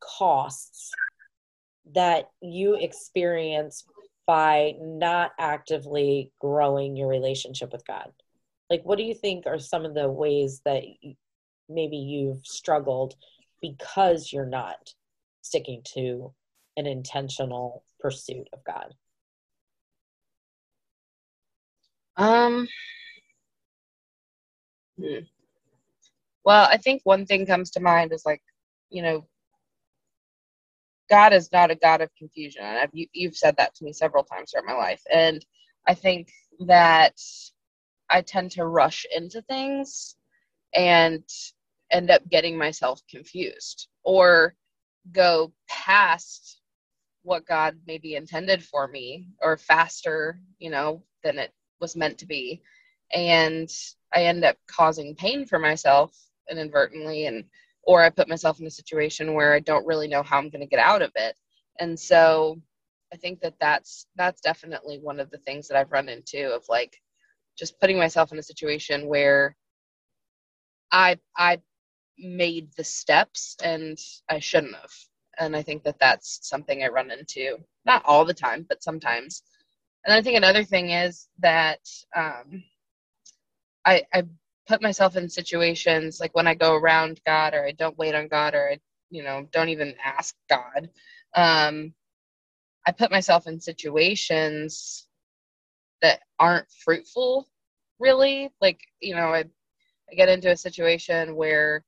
costs 0.00 0.92
that 1.92 2.30
you 2.40 2.76
experience 2.76 3.84
by 4.26 4.74
not 4.80 5.32
actively 5.38 6.30
growing 6.40 6.96
your 6.96 7.08
relationship 7.08 7.72
with 7.72 7.86
God? 7.86 8.10
Like, 8.70 8.82
what 8.84 8.96
do 8.96 9.04
you 9.04 9.14
think 9.14 9.46
are 9.46 9.58
some 9.58 9.84
of 9.84 9.94
the 9.94 10.08
ways 10.08 10.62
that 10.64 10.82
maybe 11.68 11.96
you've 11.96 12.46
struggled 12.46 13.14
because 13.60 14.32
you're 14.32 14.46
not 14.46 14.94
sticking 15.42 15.82
to 15.94 16.32
an 16.76 16.86
intentional 16.86 17.84
pursuit 18.00 18.48
of 18.52 18.64
God? 18.64 18.94
Um, 22.16 22.68
hmm. 24.98 25.18
well, 26.44 26.68
I 26.70 26.76
think 26.76 27.02
one 27.04 27.26
thing 27.26 27.46
comes 27.46 27.70
to 27.72 27.80
mind 27.80 28.12
is 28.12 28.24
like, 28.24 28.42
you 28.90 29.02
know, 29.02 29.26
God 31.10 31.32
is 31.32 31.50
not 31.52 31.70
a 31.70 31.74
God 31.74 32.00
of 32.00 32.10
confusion. 32.16 32.62
And 32.64 32.78
I've, 32.78 32.90
you, 32.92 33.06
you've 33.12 33.36
said 33.36 33.56
that 33.58 33.74
to 33.76 33.84
me 33.84 33.92
several 33.92 34.24
times 34.24 34.52
throughout 34.52 34.66
my 34.66 34.74
life. 34.74 35.02
And 35.12 35.44
I 35.86 35.94
think 35.94 36.32
that 36.60 37.20
I 38.10 38.22
tend 38.22 38.52
to 38.52 38.66
rush 38.66 39.04
into 39.14 39.42
things 39.42 40.16
and 40.74 41.22
end 41.90 42.10
up 42.10 42.28
getting 42.28 42.56
myself 42.56 43.00
confused 43.10 43.88
or 44.04 44.54
go 45.12 45.52
past 45.68 46.60
what 47.22 47.46
God 47.46 47.78
maybe 47.86 48.14
intended 48.14 48.62
for 48.62 48.86
me 48.88 49.28
or 49.40 49.56
faster, 49.56 50.38
you 50.58 50.70
know, 50.70 51.02
than 51.22 51.38
it 51.38 51.52
was 51.84 51.96
meant 51.96 52.16
to 52.18 52.26
be. 52.26 52.62
And 53.12 53.70
I 54.14 54.24
end 54.24 54.42
up 54.42 54.56
causing 54.66 55.14
pain 55.14 55.44
for 55.44 55.58
myself 55.58 56.16
inadvertently 56.50 57.26
and 57.26 57.44
or 57.82 58.02
I 58.02 58.08
put 58.08 58.28
myself 58.28 58.58
in 58.58 58.66
a 58.66 58.70
situation 58.70 59.34
where 59.34 59.52
I 59.52 59.60
don't 59.60 59.86
really 59.86 60.08
know 60.08 60.22
how 60.22 60.38
I'm 60.38 60.48
going 60.48 60.62
to 60.62 60.74
get 60.74 60.78
out 60.78 61.02
of 61.02 61.12
it. 61.14 61.36
And 61.78 62.00
so 62.00 62.58
I 63.12 63.16
think 63.18 63.40
that 63.40 63.56
that's 63.60 64.06
that's 64.16 64.40
definitely 64.40 64.98
one 64.98 65.20
of 65.20 65.30
the 65.30 65.42
things 65.46 65.68
that 65.68 65.76
I've 65.76 65.92
run 65.92 66.08
into 66.08 66.54
of 66.54 66.64
like 66.70 66.96
just 67.58 67.78
putting 67.80 67.98
myself 67.98 68.32
in 68.32 68.38
a 68.38 68.42
situation 68.42 69.06
where 69.06 69.54
I 70.90 71.18
I 71.36 71.60
made 72.18 72.70
the 72.78 72.84
steps 72.84 73.56
and 73.62 73.98
I 74.30 74.38
shouldn't 74.38 74.76
have. 74.76 74.94
And 75.38 75.54
I 75.54 75.62
think 75.62 75.82
that 75.84 75.98
that's 76.00 76.48
something 76.48 76.82
I 76.82 76.88
run 76.88 77.10
into 77.10 77.58
not 77.84 78.02
all 78.06 78.24
the 78.24 78.40
time, 78.46 78.64
but 78.66 78.82
sometimes. 78.82 79.42
And 80.04 80.14
I 80.14 80.22
think 80.22 80.36
another 80.36 80.64
thing 80.64 80.90
is 80.90 81.28
that 81.40 81.80
um, 82.14 82.62
I 83.86 84.02
I 84.12 84.24
put 84.66 84.82
myself 84.82 85.16
in 85.16 85.28
situations 85.28 86.20
like 86.20 86.34
when 86.34 86.46
I 86.46 86.54
go 86.54 86.74
around 86.74 87.20
God 87.26 87.54
or 87.54 87.64
I 87.66 87.72
don't 87.72 87.98
wait 87.98 88.14
on 88.14 88.28
God 88.28 88.54
or 88.54 88.70
I, 88.70 88.80
you 89.10 89.22
know, 89.22 89.46
don't 89.52 89.68
even 89.68 89.94
ask 90.02 90.34
God. 90.48 90.88
Um, 91.34 91.92
I 92.86 92.92
put 92.92 93.10
myself 93.10 93.46
in 93.46 93.60
situations 93.60 95.06
that 96.02 96.20
aren't 96.38 96.70
fruitful, 96.84 97.48
really. 97.98 98.50
Like, 98.60 98.80
you 99.00 99.14
know, 99.14 99.28
I, 99.34 99.44
I 100.10 100.14
get 100.16 100.28
into 100.28 100.50
a 100.50 100.56
situation 100.56 101.36
where 101.36 101.84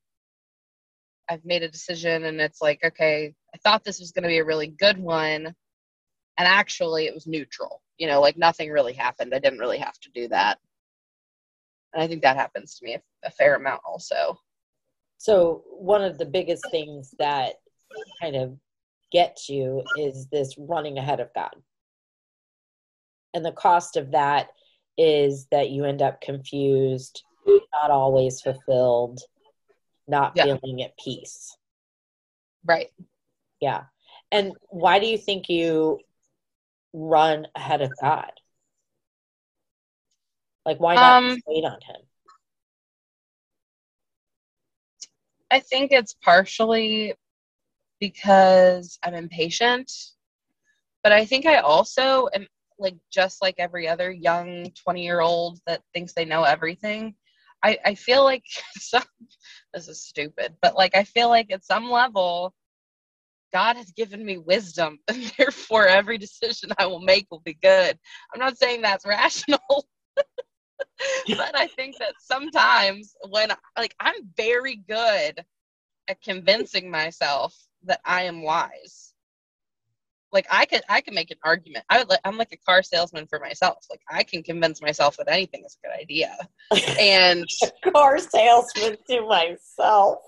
I've 1.29 1.45
made 1.45 1.63
a 1.63 1.69
decision 1.69 2.25
and 2.25 2.41
it's 2.41 2.63
like, 2.63 2.81
okay, 2.85 3.35
I 3.55 3.59
thought 3.59 3.85
this 3.85 4.01
was 4.01 4.13
going 4.13 4.23
to 4.23 4.29
be 4.29 4.39
a 4.39 4.45
really 4.45 4.69
good 4.69 4.99
one. 4.99 5.55
And 6.39 6.49
actually, 6.49 7.07
it 7.07 7.15
was 7.15 7.27
neutral. 7.27 7.83
You 7.99 8.07
know, 8.07 8.21
like 8.21 8.37
nothing 8.37 8.71
really 8.71 8.93
happened. 8.93 9.35
I 9.35 9.39
didn't 9.39 9.59
really 9.59 9.79
have 9.79 9.99
to 10.01 10.11
do 10.11 10.29
that 10.29 10.59
and 11.97 12.03
I 12.03 12.07
think 12.07 12.23
that 12.23 12.37
happens 12.37 12.79
to 12.79 12.85
me 12.85 12.95
a, 12.95 13.03
a 13.25 13.31
fair 13.31 13.57
amount 13.57 13.81
also. 13.87 14.39
So 15.17 15.65
one 15.71 16.05
of 16.05 16.19
the 16.19 16.27
biggest 16.27 16.63
things 16.71 17.15
that 17.19 17.55
kind 18.21 18.37
of 18.37 18.59
gets 19.11 19.49
you 19.49 19.83
is 19.99 20.27
this 20.27 20.57
running 20.59 20.99
ahead 20.99 21.21
of 21.21 21.33
God. 21.35 21.55
And 23.33 23.43
the 23.43 23.53
cost 23.53 23.97
of 23.97 24.11
that 24.13 24.49
is 24.99 25.47
that 25.51 25.71
you 25.71 25.85
end 25.85 26.03
up 26.03 26.21
confused, 26.21 27.23
not 27.47 27.91
always 27.91 28.43
fulfilled, 28.43 29.21
not 30.07 30.33
yeah. 30.37 30.45
feeling 30.45 30.83
at 30.83 30.99
peace. 30.99 31.57
Right. 32.63 32.89
Yeah. 33.59 33.85
And 34.33 34.53
why 34.69 34.99
do 34.99 35.07
you 35.07 35.17
think 35.17 35.49
you 35.49 36.01
run 36.97 37.47
ahead 37.55 37.83
of 37.83 37.93
God? 38.01 38.33
Like, 40.65 40.81
why 40.81 40.95
not 40.97 41.23
um, 41.23 41.39
wait 41.47 41.65
on 41.65 41.79
him? 41.83 42.01
I 45.51 45.61
think 45.61 45.93
it's 45.93 46.15
partially 46.15 47.15
because 48.01 48.99
I'm 49.03 49.15
impatient, 49.15 49.93
but 51.03 51.13
I 51.13 51.25
think 51.25 51.47
I 51.47 51.59
also 51.59 52.29
am 52.35 52.47
like 52.79 52.97
just 53.11 53.41
like 53.41 53.55
every 53.59 53.87
other 53.87 54.11
young 54.11 54.71
20 54.85 55.05
year 55.05 55.21
old 55.21 55.61
that 55.67 55.83
thinks 55.95 56.15
they 56.15 56.25
know 56.25 56.43
everything. 56.43 57.15
I, 57.63 57.79
I 57.85 57.95
feel 57.95 58.25
like 58.25 58.45
some, 58.79 59.05
this 59.73 59.89
is 59.89 60.03
stupid, 60.03 60.57
but 60.63 60.75
like 60.75 60.97
I 60.97 61.05
feel 61.05 61.29
like 61.29 61.53
at 61.53 61.65
some 61.65 61.91
level, 61.91 62.55
God 63.53 63.77
has 63.77 63.91
given 63.93 64.25
me 64.25 64.39
wisdom, 64.39 64.99
and 65.09 65.23
therefore 65.39 65.87
every 65.87 66.19
decision 66.19 66.71
I 66.79 66.87
will 66.87 67.01
make 67.01 67.27
will 67.31 67.41
be 67.41 67.55
good. 67.55 67.99
I'm 68.35 68.41
not 68.41 68.59
saying 68.59 68.83
that's 68.83 69.07
rational, 69.07 69.61
but 71.29 71.57
I 71.57 71.67
think 71.69 71.97
that 71.99 72.15
sometimes 72.21 73.15
when 73.29 73.51
like 73.77 73.95
I'm 74.01 74.31
very 74.37 74.77
good 74.77 75.45
at 76.09 76.23
convincing 76.23 76.91
myself 76.91 77.55
that 77.85 78.01
I 78.05 78.23
am 78.23 78.43
wise. 78.43 79.13
Like 80.33 80.47
I 80.51 80.67
could 80.67 80.83
I 80.89 81.01
could 81.01 81.15
make 81.15 81.31
an 81.31 81.39
argument. 81.45 81.85
I 81.89 82.03
would 82.03 82.19
I'm 82.25 82.37
like 82.37 82.53
a 82.53 82.57
car 82.59 82.83
salesman 82.83 83.27
for 83.27 83.39
myself. 83.39 83.87
Like 83.89 84.03
I 84.11 84.23
can 84.23 84.43
convince 84.43 84.83
myself 84.83 85.17
that 85.17 85.29
anything 85.29 85.65
is 85.65 85.79
a 85.83 85.87
good 85.87 86.01
idea. 86.01 86.37
And 87.01 87.47
car 87.93 88.19
salesman 88.19 88.97
to 89.09 89.27
myself. 89.27 90.19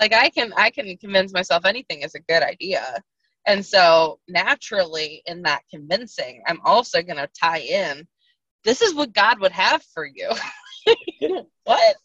Like 0.00 0.12
I 0.12 0.30
can 0.30 0.52
I 0.56 0.70
can 0.70 0.96
convince 0.96 1.32
myself 1.32 1.64
anything 1.64 2.02
is 2.02 2.14
a 2.14 2.20
good 2.20 2.42
idea. 2.42 3.02
And 3.46 3.64
so 3.64 4.18
naturally 4.28 5.22
in 5.26 5.42
that 5.42 5.62
convincing, 5.70 6.42
I'm 6.46 6.60
also 6.64 7.02
going 7.02 7.18
to 7.18 7.28
tie 7.38 7.58
in 7.58 8.06
this 8.64 8.80
is 8.80 8.94
what 8.94 9.12
God 9.12 9.40
would 9.40 9.52
have 9.52 9.82
for 9.82 10.06
you. 10.06 10.30
what? 11.64 11.96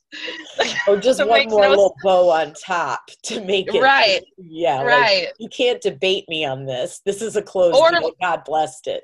Or 0.88 0.98
just 1.02 1.26
one 1.26 1.48
more 1.50 1.62
no 1.62 1.70
little 1.70 1.90
sense. 1.90 2.04
bow 2.04 2.30
on 2.30 2.54
top 2.54 3.10
to 3.24 3.44
make 3.44 3.74
it 3.74 3.82
right. 3.82 4.22
Yeah, 4.38 4.84
right. 4.84 5.28
Like, 5.28 5.34
you 5.40 5.50
can't 5.50 5.82
debate 5.82 6.26
me 6.28 6.46
on 6.46 6.66
this. 6.66 7.02
This 7.06 7.22
is 7.22 7.36
a 7.36 7.42
closed 7.42 7.78
or, 7.78 7.92
deal. 7.92 8.12
God 8.22 8.44
blessed 8.46 8.88
it. 8.88 9.04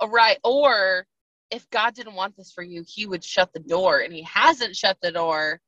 Uh, 0.00 0.08
right. 0.08 0.38
Or 0.44 1.06
if 1.50 1.68
God 1.70 1.94
didn't 1.94 2.14
want 2.14 2.36
this 2.36 2.52
for 2.52 2.62
you, 2.62 2.84
He 2.86 3.06
would 3.06 3.24
shut 3.24 3.50
the 3.54 3.60
door, 3.60 4.00
and 4.00 4.12
He 4.12 4.22
hasn't 4.22 4.76
shut 4.76 4.98
the 5.02 5.12
door. 5.12 5.60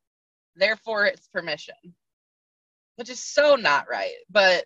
Therefore, 0.54 1.06
it's 1.06 1.28
permission, 1.28 1.74
which 2.96 3.11
is 3.11 3.20
so 3.20 3.54
not 3.54 3.87
right. 3.90 4.14
But 4.28 4.64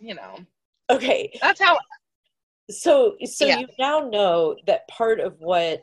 you 0.00 0.14
know, 0.14 0.38
okay, 0.90 1.36
that's 1.40 1.60
how 1.60 1.78
so 2.70 3.16
so 3.24 3.46
yeah. 3.46 3.58
you 3.58 3.66
now 3.78 4.08
know 4.08 4.56
that 4.66 4.88
part 4.88 5.20
of 5.20 5.34
what 5.38 5.82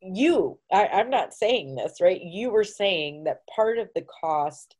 you 0.00 0.58
I, 0.72 0.86
i'm 0.86 1.10
not 1.10 1.34
saying 1.34 1.74
this 1.74 2.00
right? 2.00 2.20
You 2.20 2.50
were 2.50 2.64
saying 2.64 3.24
that 3.24 3.46
part 3.46 3.78
of 3.78 3.88
the 3.94 4.04
cost 4.20 4.76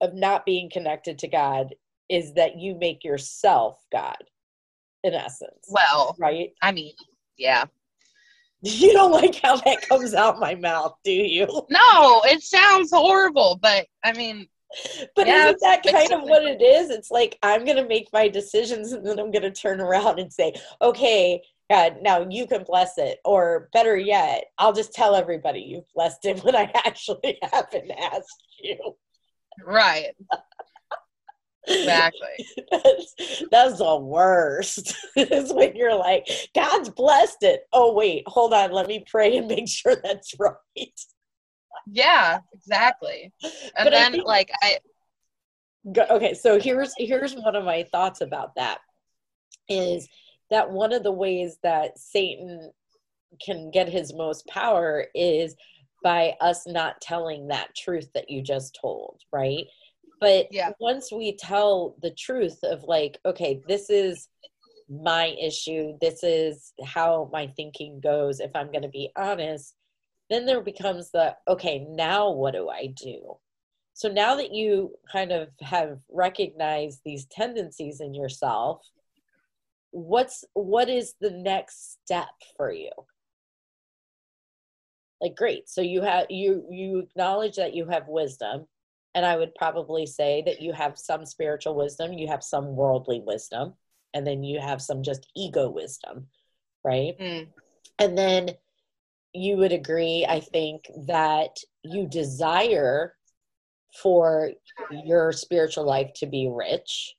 of 0.00 0.14
not 0.14 0.46
being 0.46 0.70
connected 0.70 1.18
to 1.20 1.28
god 1.28 1.74
is 2.08 2.34
that 2.34 2.56
you 2.56 2.74
make 2.74 3.04
yourself 3.04 3.82
god 3.92 4.16
in 5.04 5.14
essence. 5.14 5.68
Well 5.68 6.16
right? 6.18 6.50
I 6.62 6.72
mean 6.72 6.94
yeah. 7.36 7.64
You 8.60 8.92
don't 8.92 9.12
like 9.12 9.36
how 9.40 9.54
that 9.58 9.88
comes 9.88 10.14
out 10.14 10.40
my 10.40 10.56
mouth 10.56 10.94
do 11.04 11.12
you? 11.12 11.46
No 11.70 12.22
it 12.24 12.42
sounds 12.42 12.90
horrible 12.90 13.58
but 13.60 13.86
i 14.02 14.12
mean 14.12 14.48
but 15.14 15.26
yeah, 15.26 15.44
isn't 15.46 15.60
that 15.60 15.84
kind 15.84 16.12
of 16.12 16.22
what 16.22 16.44
it 16.44 16.62
is? 16.62 16.90
It's 16.90 17.10
like 17.10 17.38
I'm 17.42 17.64
gonna 17.64 17.86
make 17.86 18.08
my 18.12 18.28
decisions 18.28 18.92
and 18.92 19.06
then 19.06 19.18
I'm 19.18 19.30
gonna 19.30 19.50
turn 19.50 19.80
around 19.80 20.18
and 20.18 20.32
say, 20.32 20.54
okay, 20.80 21.42
God, 21.70 21.98
now 22.00 22.26
you 22.28 22.46
can 22.46 22.64
bless 22.64 22.96
it. 22.96 23.18
Or 23.24 23.68
better 23.72 23.96
yet, 23.96 24.44
I'll 24.58 24.72
just 24.72 24.94
tell 24.94 25.14
everybody 25.14 25.60
you've 25.60 25.92
blessed 25.94 26.24
it 26.24 26.40
when 26.44 26.56
I 26.56 26.70
actually 26.74 27.38
haven't 27.52 27.90
asked 27.90 28.44
you. 28.62 28.96
Right. 29.64 30.14
exactly. 31.66 32.46
that's, 32.70 33.14
that's 33.50 33.78
the 33.78 33.98
worst. 33.98 34.94
is 35.16 35.52
when 35.52 35.76
you're 35.76 35.96
like, 35.96 36.26
God's 36.54 36.88
blessed 36.88 37.42
it. 37.42 37.62
Oh 37.72 37.92
wait, 37.92 38.24
hold 38.26 38.54
on, 38.54 38.72
let 38.72 38.86
me 38.86 39.04
pray 39.10 39.36
and 39.36 39.48
make 39.48 39.68
sure 39.68 39.96
that's 39.96 40.34
right. 40.38 41.00
Yeah, 41.86 42.40
exactly. 42.52 43.32
And 43.42 43.84
but 43.84 43.90
then 43.90 44.12
think, 44.12 44.26
like 44.26 44.50
I 44.62 44.78
go, 45.92 46.06
okay, 46.10 46.34
so 46.34 46.58
here's 46.60 46.92
here's 46.98 47.34
one 47.34 47.56
of 47.56 47.64
my 47.64 47.84
thoughts 47.84 48.20
about 48.20 48.54
that 48.56 48.78
is 49.68 50.08
that 50.50 50.70
one 50.70 50.92
of 50.92 51.02
the 51.02 51.12
ways 51.12 51.58
that 51.62 51.98
Satan 51.98 52.72
can 53.44 53.70
get 53.70 53.88
his 53.88 54.14
most 54.14 54.46
power 54.46 55.06
is 55.14 55.54
by 56.02 56.34
us 56.40 56.66
not 56.66 57.00
telling 57.00 57.48
that 57.48 57.74
truth 57.76 58.08
that 58.14 58.30
you 58.30 58.42
just 58.42 58.78
told, 58.80 59.20
right? 59.32 59.66
But 60.20 60.48
yeah. 60.50 60.70
once 60.80 61.12
we 61.12 61.36
tell 61.36 61.96
the 62.02 62.10
truth 62.10 62.58
of 62.62 62.82
like, 62.84 63.18
okay, 63.24 63.60
this 63.68 63.90
is 63.90 64.28
my 64.88 65.36
issue, 65.40 65.98
this 66.00 66.22
is 66.22 66.72
how 66.84 67.28
my 67.32 67.46
thinking 67.48 68.00
goes, 68.00 68.40
if 68.40 68.50
I'm 68.54 68.72
going 68.72 68.82
to 68.82 68.88
be 68.88 69.10
honest, 69.16 69.74
then 70.30 70.46
there 70.46 70.60
becomes 70.60 71.10
the, 71.10 71.36
okay, 71.46 71.86
now 71.88 72.30
what 72.30 72.54
do 72.54 72.68
I 72.68 72.86
do? 72.86 73.36
So 73.94 74.08
now 74.08 74.36
that 74.36 74.52
you 74.52 74.94
kind 75.10 75.32
of 75.32 75.48
have 75.60 75.98
recognized 76.10 77.00
these 77.04 77.26
tendencies 77.26 78.00
in 78.00 78.14
yourself, 78.14 78.82
what's 79.90 80.44
what 80.52 80.88
is 80.88 81.14
the 81.20 81.30
next 81.30 81.98
step 82.04 82.28
for 82.56 82.70
you? 82.70 82.90
like 85.20 85.36
great 85.36 85.68
so 85.68 85.80
you 85.80 86.02
have 86.02 86.26
you 86.30 86.64
you 86.70 86.98
acknowledge 87.00 87.56
that 87.56 87.74
you 87.74 87.86
have 87.86 88.06
wisdom 88.08 88.66
and 89.14 89.24
i 89.26 89.36
would 89.36 89.54
probably 89.54 90.06
say 90.06 90.42
that 90.44 90.60
you 90.60 90.72
have 90.72 90.98
some 90.98 91.24
spiritual 91.26 91.74
wisdom 91.74 92.12
you 92.12 92.28
have 92.28 92.42
some 92.42 92.76
worldly 92.76 93.22
wisdom 93.26 93.74
and 94.14 94.26
then 94.26 94.42
you 94.42 94.60
have 94.60 94.80
some 94.80 95.02
just 95.02 95.26
ego 95.36 95.68
wisdom 95.68 96.26
right 96.84 97.18
mm. 97.18 97.46
and 97.98 98.16
then 98.16 98.48
you 99.38 99.56
would 99.56 99.72
agree 99.72 100.26
i 100.28 100.40
think 100.40 100.84
that 101.06 101.56
you 101.82 102.06
desire 102.08 103.14
for 104.02 104.50
your 105.04 105.32
spiritual 105.32 105.84
life 105.84 106.10
to 106.14 106.26
be 106.26 106.50
rich 106.52 107.14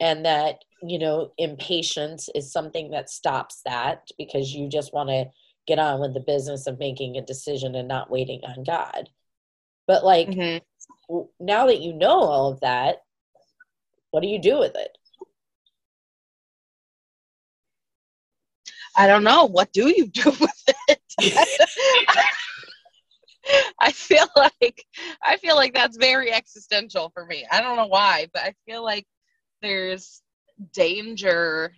and 0.00 0.24
that 0.24 0.64
you 0.82 0.98
know 0.98 1.32
impatience 1.38 2.28
is 2.34 2.52
something 2.52 2.90
that 2.90 3.10
stops 3.10 3.60
that 3.64 4.08
because 4.18 4.52
you 4.52 4.68
just 4.68 4.92
want 4.92 5.08
to 5.08 5.26
get 5.68 5.78
on 5.78 6.00
with 6.00 6.14
the 6.14 6.20
business 6.20 6.66
of 6.66 6.78
making 6.78 7.16
a 7.16 7.24
decision 7.24 7.74
and 7.74 7.86
not 7.86 8.10
waiting 8.10 8.40
on 8.42 8.64
God. 8.64 9.10
But 9.86 10.02
like 10.02 10.28
mm-hmm. 10.28 11.18
now 11.38 11.66
that 11.66 11.80
you 11.80 11.92
know 11.92 12.20
all 12.20 12.50
of 12.50 12.60
that, 12.60 13.02
what 14.10 14.22
do 14.22 14.28
you 14.28 14.40
do 14.40 14.58
with 14.58 14.74
it? 14.74 14.97
I 18.98 19.06
don't 19.06 19.24
know. 19.24 19.44
What 19.46 19.72
do 19.72 19.88
you 19.88 20.08
do 20.08 20.24
with 20.40 20.64
it? 20.88 21.00
I 23.80 23.92
feel 23.92 24.26
like 24.36 24.84
I 25.24 25.38
feel 25.38 25.56
like 25.56 25.72
that's 25.72 25.96
very 25.96 26.32
existential 26.32 27.10
for 27.14 27.24
me. 27.24 27.46
I 27.50 27.62
don't 27.62 27.76
know 27.76 27.86
why, 27.86 28.26
but 28.34 28.42
I 28.42 28.52
feel 28.66 28.82
like 28.84 29.06
there's 29.62 30.20
danger. 30.74 31.72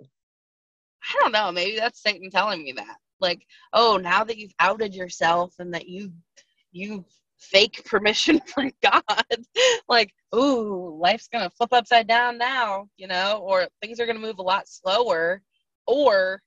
I 0.00 1.20
don't 1.20 1.32
know. 1.32 1.50
Maybe 1.52 1.78
that's 1.78 2.02
Satan 2.02 2.30
telling 2.30 2.62
me 2.62 2.72
that 2.72 2.96
like 3.20 3.46
oh 3.72 3.96
now 3.96 4.24
that 4.24 4.36
you've 4.38 4.54
outed 4.58 4.94
yourself 4.94 5.54
and 5.58 5.72
that 5.74 5.88
you 5.88 6.12
you 6.72 7.04
fake 7.38 7.84
permission 7.84 8.40
from 8.46 8.70
god 8.82 9.02
like 9.88 10.12
ooh 10.34 10.98
life's 11.00 11.28
gonna 11.28 11.50
flip 11.50 11.72
upside 11.72 12.06
down 12.06 12.38
now 12.38 12.86
you 12.96 13.06
know 13.06 13.42
or 13.46 13.66
things 13.80 14.00
are 14.00 14.06
gonna 14.06 14.18
move 14.18 14.38
a 14.38 14.42
lot 14.42 14.68
slower 14.68 15.42
or 15.86 16.42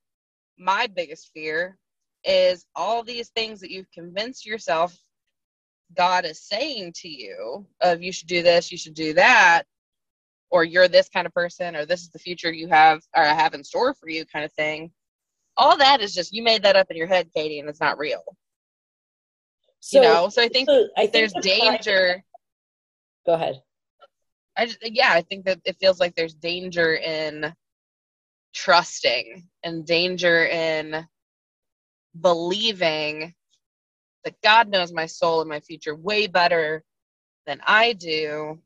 my 0.59 0.87
biggest 0.87 1.31
fear 1.33 1.77
is 2.23 2.65
all 2.75 3.01
these 3.01 3.29
things 3.29 3.61
that 3.61 3.71
you've 3.71 3.91
convinced 3.91 4.45
yourself 4.45 4.95
god 5.95 6.25
is 6.25 6.41
saying 6.41 6.91
to 6.93 7.07
you 7.07 7.65
of 7.81 8.03
you 8.03 8.11
should 8.11 8.27
do 8.27 8.43
this 8.43 8.71
you 8.71 8.77
should 8.77 8.93
do 8.93 9.13
that 9.13 9.63
or 10.51 10.63
you're 10.63 10.87
this 10.87 11.09
kind 11.09 11.25
of 11.25 11.33
person 11.33 11.75
or 11.75 11.85
this 11.85 12.01
is 12.01 12.09
the 12.09 12.19
future 12.19 12.51
you 12.51 12.67
have 12.67 13.01
or 13.15 13.23
I 13.23 13.33
have 13.33 13.53
in 13.53 13.63
store 13.63 13.93
for 13.93 14.09
you 14.09 14.25
kind 14.25 14.45
of 14.45 14.51
thing 14.53 14.91
all 15.59 15.77
that 15.77 16.01
is 16.01 16.15
just 16.15 16.33
you 16.33 16.41
made 16.41 16.63
that 16.63 16.77
up 16.77 16.89
in 16.89 16.97
your 16.97 17.05
head, 17.05 17.29
Katie, 17.35 17.59
and 17.59 17.69
it's 17.69 17.81
not 17.81 17.99
real. 17.99 18.23
So, 19.81 20.01
you 20.01 20.07
know, 20.07 20.29
so 20.29 20.41
I 20.41 20.47
think, 20.47 20.69
so 20.69 20.87
I 20.97 21.01
think 21.01 21.13
there's 21.13 21.33
danger. 21.41 22.23
Go 23.25 23.33
ahead. 23.33 23.61
I 24.57 24.65
just, 24.65 24.79
yeah, 24.81 25.11
I 25.11 25.21
think 25.21 25.45
that 25.45 25.59
it 25.65 25.77
feels 25.79 25.99
like 25.99 26.15
there's 26.15 26.33
danger 26.33 26.95
in 26.95 27.53
trusting 28.53 29.47
and 29.63 29.85
danger 29.85 30.45
in 30.45 31.07
believing 32.19 33.33
that 34.23 34.41
God 34.41 34.69
knows 34.69 34.91
my 34.91 35.05
soul 35.05 35.41
and 35.41 35.49
my 35.49 35.59
future 35.59 35.95
way 35.95 36.27
better 36.27 36.83
than 37.45 37.61
I 37.65 37.93
do. 37.93 38.59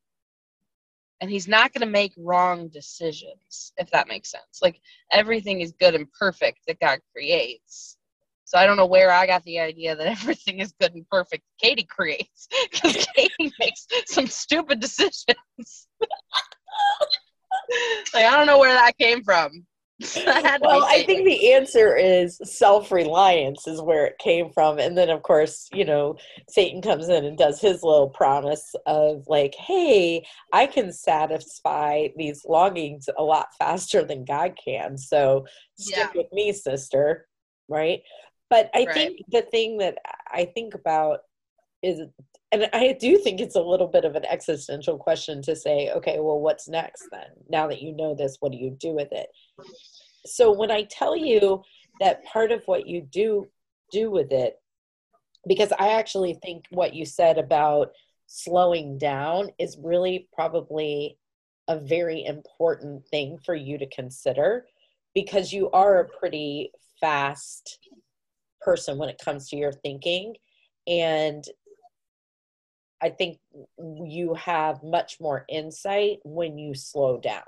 And 1.21 1.29
he's 1.29 1.47
not 1.47 1.71
going 1.73 1.85
to 1.85 1.91
make 1.91 2.13
wrong 2.17 2.67
decisions 2.67 3.71
if 3.77 3.89
that 3.91 4.07
makes 4.07 4.31
sense. 4.31 4.59
Like 4.61 4.81
everything 5.11 5.61
is 5.61 5.71
good 5.71 5.95
and 5.95 6.11
perfect 6.11 6.59
that 6.67 6.79
god 6.79 6.99
creates. 7.13 7.97
So 8.45 8.57
i 8.57 8.67
don't 8.67 8.77
know 8.77 8.85
where 8.85 9.09
i 9.09 9.25
got 9.25 9.43
the 9.43 9.59
idea 9.59 9.95
that 9.95 10.07
everything 10.19 10.59
is 10.59 10.73
good 10.79 10.93
and 10.93 11.07
perfect 11.09 11.43
katie 11.59 11.87
creates 11.89 12.47
because 12.71 13.07
katie 13.15 13.53
makes 13.59 13.87
some 14.05 14.27
stupid 14.27 14.79
decisions. 14.79 15.27
Like 18.13 18.25
i 18.25 18.37
don't 18.37 18.45
know 18.45 18.59
where 18.59 18.73
that 18.73 18.97
came 18.97 19.23
from 19.23 19.65
well, 20.61 20.83
I 20.85 21.03
think 21.05 21.25
the 21.25 21.53
answer 21.53 21.95
is 21.95 22.39
self 22.43 22.91
reliance, 22.91 23.67
is 23.67 23.81
where 23.81 24.05
it 24.05 24.17
came 24.17 24.49
from. 24.51 24.79
And 24.79 24.97
then, 24.97 25.09
of 25.09 25.21
course, 25.21 25.69
you 25.71 25.85
know, 25.85 26.17
Satan 26.49 26.81
comes 26.81 27.09
in 27.09 27.25
and 27.25 27.37
does 27.37 27.61
his 27.61 27.83
little 27.83 28.09
promise 28.09 28.73
of, 28.85 29.23
like, 29.27 29.55
hey, 29.55 30.25
I 30.51 30.65
can 30.65 30.91
satisfy 30.91 32.07
these 32.17 32.43
longings 32.45 33.07
a 33.17 33.23
lot 33.23 33.47
faster 33.59 34.03
than 34.03 34.25
God 34.25 34.57
can. 34.63 34.97
So 34.97 35.45
stick 35.77 35.95
yeah. 35.97 36.09
with 36.15 36.31
me, 36.33 36.53
sister. 36.53 37.27
Right. 37.69 38.01
But 38.49 38.69
I 38.73 38.85
right. 38.85 38.93
think 38.93 39.19
the 39.29 39.41
thing 39.43 39.77
that 39.77 39.97
I 40.31 40.45
think 40.45 40.75
about 40.75 41.19
is 41.83 42.01
and 42.51 42.69
I 42.71 42.95
do 42.99 43.17
think 43.17 43.41
it's 43.41 43.55
a 43.55 43.61
little 43.61 43.87
bit 43.87 44.05
of 44.05 44.15
an 44.15 44.25
existential 44.25 44.99
question 44.99 45.41
to 45.41 45.55
say, 45.55 45.89
okay, 45.89 46.19
well, 46.19 46.39
what's 46.39 46.69
next 46.69 47.07
then? 47.11 47.25
Now 47.49 47.67
that 47.67 47.81
you 47.81 47.95
know 47.95 48.13
this, 48.13 48.37
what 48.39 48.51
do 48.51 48.59
you 48.59 48.69
do 48.79 48.93
with 48.93 49.11
it? 49.11 49.27
So 50.27 50.51
when 50.51 50.69
I 50.69 50.83
tell 50.83 51.17
you 51.17 51.63
that 51.99 52.23
part 52.25 52.51
of 52.51 52.61
what 52.67 52.85
you 52.85 53.01
do 53.01 53.47
do 53.91 54.11
with 54.11 54.31
it, 54.31 54.57
because 55.47 55.73
I 55.79 55.93
actually 55.93 56.35
think 56.43 56.65
what 56.69 56.93
you 56.93 57.05
said 57.05 57.39
about 57.39 57.91
slowing 58.27 58.99
down 58.99 59.49
is 59.57 59.77
really 59.81 60.27
probably 60.31 61.17
a 61.67 61.79
very 61.79 62.23
important 62.23 63.07
thing 63.07 63.39
for 63.43 63.55
you 63.55 63.79
to 63.79 63.89
consider 63.89 64.67
because 65.15 65.51
you 65.51 65.71
are 65.71 65.99
a 65.99 66.09
pretty 66.19 66.71
fast 67.01 67.79
person 68.61 68.99
when 68.99 69.09
it 69.09 69.21
comes 69.23 69.49
to 69.49 69.55
your 69.55 69.71
thinking 69.71 70.35
and 70.87 71.45
I 73.03 73.09
think 73.09 73.39
you 73.77 74.33
have 74.35 74.81
much 74.81 75.19
more 75.19 75.45
insight 75.49 76.19
when 76.23 76.57
you 76.57 76.73
slow 76.73 77.19
down. 77.19 77.43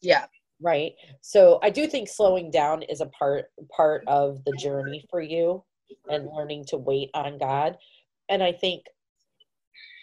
Yeah. 0.00 0.24
Right. 0.62 0.94
So 1.20 1.58
I 1.62 1.68
do 1.68 1.86
think 1.86 2.08
slowing 2.08 2.50
down 2.50 2.82
is 2.82 3.02
a 3.02 3.06
part 3.06 3.46
part 3.76 4.04
of 4.06 4.42
the 4.44 4.56
journey 4.56 5.04
for 5.10 5.20
you 5.20 5.62
and 6.08 6.26
learning 6.34 6.64
to 6.68 6.78
wait 6.78 7.10
on 7.12 7.36
God. 7.36 7.76
And 8.30 8.42
I 8.42 8.52
think 8.52 8.86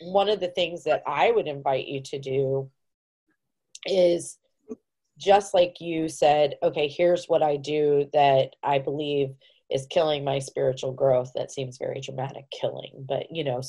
one 0.01 0.29
of 0.29 0.39
the 0.39 0.49
things 0.49 0.83
that 0.83 1.01
I 1.07 1.31
would 1.31 1.47
invite 1.47 1.87
you 1.87 2.01
to 2.01 2.19
do 2.19 2.69
is 3.87 4.37
just 5.17 5.53
like 5.53 5.81
you 5.81 6.09
said, 6.09 6.55
okay, 6.61 6.87
here's 6.87 7.25
what 7.25 7.41
I 7.41 7.57
do 7.57 8.07
that 8.13 8.55
I 8.61 8.79
believe 8.79 9.33
is 9.69 9.87
killing 9.89 10.23
my 10.23 10.39
spiritual 10.39 10.93
growth. 10.93 11.31
That 11.35 11.51
seems 11.51 11.77
very 11.77 12.01
dramatic, 12.01 12.45
killing, 12.51 13.05
but 13.07 13.27
you 13.31 13.43
know, 13.43 13.61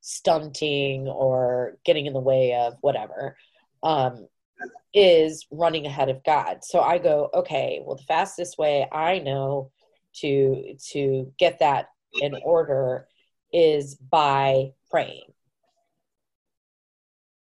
stunting 0.00 1.08
or 1.08 1.78
getting 1.84 2.06
in 2.06 2.12
the 2.12 2.20
way 2.20 2.54
of 2.54 2.74
whatever, 2.80 3.36
um, 3.82 4.28
is 4.94 5.46
running 5.50 5.86
ahead 5.86 6.08
of 6.08 6.24
God. 6.24 6.58
So 6.62 6.80
I 6.80 6.98
go, 6.98 7.28
okay, 7.34 7.82
well, 7.84 7.96
the 7.96 8.04
fastest 8.04 8.58
way 8.58 8.86
I 8.90 9.18
know 9.18 9.70
to 10.20 10.74
to 10.92 11.32
get 11.38 11.58
that 11.58 11.88
in 12.20 12.34
order 12.42 13.06
is 13.52 13.94
by 13.96 14.72
praying 14.90 15.32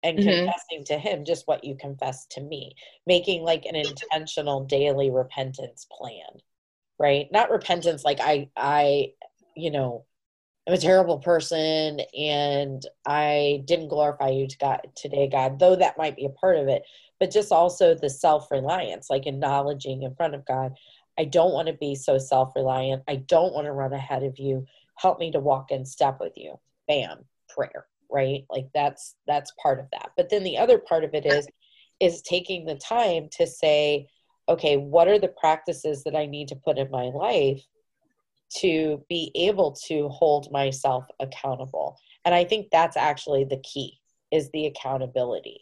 and 0.04 0.18
mm-hmm. 0.18 0.46
confessing 0.46 0.86
to 0.86 0.98
him 0.98 1.26
just 1.26 1.48
what 1.48 1.64
you 1.64 1.76
confess 1.76 2.26
to 2.28 2.42
me 2.42 2.76
making 3.06 3.44
like 3.44 3.66
an 3.66 3.76
intentional 3.76 4.64
daily 4.66 5.12
repentance 5.12 5.86
plan 5.92 6.40
right? 7.02 7.28
Not 7.32 7.50
repentance 7.50 8.06
like 8.06 8.20
I 8.22 8.50
I 8.56 9.14
you 9.56 9.72
know 9.72 10.06
I'm 10.68 10.76
a 10.76 10.78
terrible 10.78 11.18
person 11.18 12.02
and 12.18 12.86
I 13.06 13.64
didn't 13.66 13.88
glorify 13.88 14.30
you 14.30 14.48
to 14.48 14.58
God 14.60 14.82
today, 14.96 15.28
God, 15.28 15.58
though 15.58 15.76
that 15.76 15.98
might 15.98 16.16
be 16.16 16.26
a 16.26 16.30
part 16.30 16.58
of 16.58 16.68
it, 16.68 16.84
but 17.20 17.32
just 17.32 17.52
also 17.52 17.96
the 17.96 18.12
self-reliance, 18.12 19.10
like 19.10 19.26
acknowledging 19.26 20.04
in 20.04 20.14
front 20.14 20.36
of 20.36 20.46
God, 20.46 20.74
I 21.18 21.26
don't 21.26 21.54
want 21.54 21.68
to 21.68 21.74
be 21.74 21.96
so 21.96 22.20
self-reliant. 22.20 23.04
I 23.08 23.16
don't 23.16 23.54
want 23.54 23.66
to 23.66 23.72
run 23.72 23.94
ahead 23.94 24.22
of 24.22 24.38
you. 24.38 24.66
Help 24.98 25.20
me 25.20 25.32
to 25.32 25.40
walk 25.40 25.72
in 25.72 25.84
step 25.84 26.20
with 26.20 26.34
you. 26.36 26.60
Bam, 26.88 27.26
prayer, 27.50 27.88
right? 28.12 28.46
Like 28.50 28.68
that's 28.74 29.16
that's 29.26 29.52
part 29.62 29.80
of 29.80 29.88
that. 29.92 30.12
But 30.16 30.30
then 30.30 30.44
the 30.44 30.60
other 30.60 30.78
part 30.78 31.04
of 31.04 31.16
it 31.16 31.26
is 31.26 31.48
is 32.00 32.22
taking 32.22 32.66
the 32.66 32.76
time 32.76 33.30
to 33.38 33.48
say, 33.48 34.08
okay, 34.52 34.78
what 34.78 35.08
are 35.08 35.20
the 35.20 35.28
practices 35.28 36.04
that 36.04 36.16
I 36.16 36.26
need 36.26 36.48
to 36.50 36.56
put 36.56 36.78
in 36.78 36.90
my 36.92 37.06
life 37.06 37.62
to 38.60 39.04
be 39.10 39.32
able 39.36 39.72
to 39.88 40.10
hold 40.10 40.52
myself 40.52 41.06
accountable? 41.20 41.98
And 42.26 42.36
i 42.36 42.44
think 42.44 42.68
that's 42.72 42.98
actually 42.98 43.46
the 43.46 43.64
key 43.64 44.00
is 44.32 44.50
the 44.52 44.68
accountability 44.68 45.62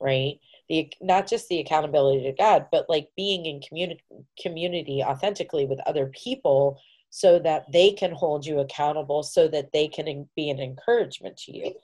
right? 0.00 0.38
The 0.68 0.92
not 1.00 1.26
just 1.26 1.48
the 1.48 1.60
accountability 1.60 2.24
to 2.24 2.32
god 2.32 2.66
but 2.72 2.88
like 2.88 3.08
being 3.16 3.46
in 3.46 3.60
community 3.60 4.02
community 4.40 5.02
authentically 5.02 5.66
with 5.66 5.80
other 5.86 6.06
people 6.06 6.80
so 7.10 7.38
that 7.38 7.70
they 7.70 7.92
can 7.92 8.12
hold 8.12 8.44
you 8.44 8.58
accountable 8.58 9.22
so 9.22 9.46
that 9.48 9.72
they 9.72 9.88
can 9.88 10.28
be 10.34 10.50
an 10.50 10.60
encouragement 10.60 11.36
to 11.36 11.56
you 11.56 11.74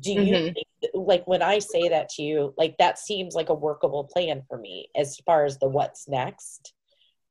do 0.00 0.12
you 0.12 0.20
mm-hmm. 0.34 0.54
think, 0.54 0.66
like 0.94 1.26
when 1.26 1.42
i 1.42 1.58
say 1.58 1.88
that 1.88 2.08
to 2.08 2.22
you 2.22 2.54
like 2.56 2.74
that 2.78 2.98
seems 2.98 3.34
like 3.34 3.50
a 3.50 3.54
workable 3.54 4.04
plan 4.04 4.42
for 4.48 4.58
me 4.58 4.88
as 4.96 5.18
far 5.26 5.44
as 5.44 5.58
the 5.58 5.68
what's 5.68 6.08
next 6.08 6.72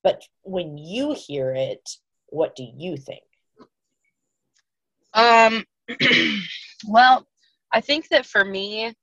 but 0.04 0.24
when 0.44 0.78
you 0.78 1.16
hear 1.18 1.54
it 1.54 1.90
what 2.32 2.56
do 2.56 2.66
you 2.76 2.98
think? 2.98 3.22
Um, 5.14 5.66
well, 6.88 7.28
I 7.72 7.82
think 7.82 8.08
that 8.10 8.26
for 8.26 8.44
me, 8.44 8.94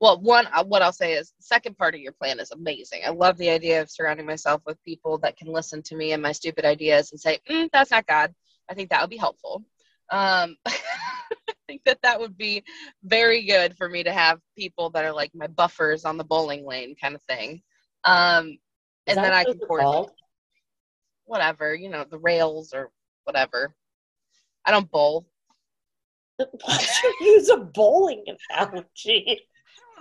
well, 0.00 0.20
one, 0.20 0.46
uh, 0.52 0.64
what 0.64 0.82
I'll 0.82 0.92
say 0.92 1.14
is 1.14 1.30
the 1.30 1.42
second 1.42 1.76
part 1.76 1.94
of 1.94 2.00
your 2.00 2.12
plan 2.12 2.40
is 2.40 2.52
amazing. 2.52 3.02
I 3.04 3.10
love 3.10 3.36
the 3.36 3.50
idea 3.50 3.82
of 3.82 3.90
surrounding 3.90 4.26
myself 4.26 4.62
with 4.64 4.82
people 4.84 5.18
that 5.18 5.36
can 5.36 5.48
listen 5.48 5.82
to 5.84 5.96
me 5.96 6.12
and 6.12 6.22
my 6.22 6.32
stupid 6.32 6.64
ideas 6.64 7.10
and 7.12 7.20
say, 7.20 7.40
mm, 7.48 7.68
that's 7.72 7.90
not 7.90 8.06
God. 8.06 8.32
I 8.68 8.74
think 8.74 8.90
that 8.90 9.00
would 9.00 9.10
be 9.10 9.16
helpful. 9.16 9.64
Um, 10.10 10.56
think 11.66 11.82
that 11.84 11.98
that 12.02 12.20
would 12.20 12.36
be 12.36 12.62
very 13.02 13.44
good 13.44 13.76
for 13.76 13.88
me 13.88 14.02
to 14.02 14.12
have 14.12 14.40
people 14.56 14.90
that 14.90 15.04
are 15.04 15.12
like 15.12 15.34
my 15.34 15.46
buffers 15.46 16.04
on 16.04 16.16
the 16.16 16.24
bowling 16.24 16.66
lane 16.66 16.94
kind 17.00 17.14
of 17.14 17.22
thing. 17.22 17.62
Um, 18.04 18.58
and 19.06 19.18
then 19.18 19.32
I 19.32 19.44
can 19.44 19.58
coordinate 19.58 20.08
whatever, 21.24 21.74
you 21.74 21.88
know, 21.88 22.04
the 22.08 22.18
rails 22.18 22.72
or 22.72 22.90
whatever. 23.24 23.74
I 24.64 24.70
don't 24.70 24.90
bowl. 24.90 25.26
Why 26.36 26.80
you 27.20 27.26
use 27.26 27.48
a 27.48 27.58
bowling 27.58 28.24
analogy? 28.50 29.40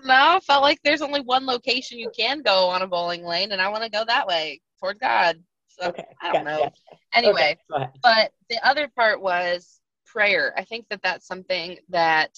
No, 0.04 0.14
I 0.14 0.40
felt 0.40 0.64
like 0.64 0.80
there's 0.84 1.02
only 1.02 1.22
one 1.22 1.46
location 1.46 2.00
you 2.00 2.12
can 2.18 2.42
go 2.42 2.68
on 2.68 2.82
a 2.82 2.88
bowling 2.88 3.24
lane, 3.24 3.52
and 3.52 3.62
I 3.62 3.70
want 3.70 3.84
to 3.84 3.90
go 3.90 4.04
that 4.06 4.28
way 4.28 4.62
toward 4.80 5.00
God. 5.00 5.42
So 5.68 5.90
okay, 5.90 6.06
I 6.22 6.34
don't 6.34 6.44
know. 6.44 6.72
Anyway, 7.14 7.58
okay, 7.72 7.90
but 8.02 8.32
the 8.50 8.66
other 8.68 8.90
part 8.96 9.22
was 9.22 9.80
prayer. 10.14 10.54
I 10.58 10.64
think 10.64 10.86
that 10.90 11.02
that's 11.04 11.28
something 11.28 11.78
that 11.90 12.38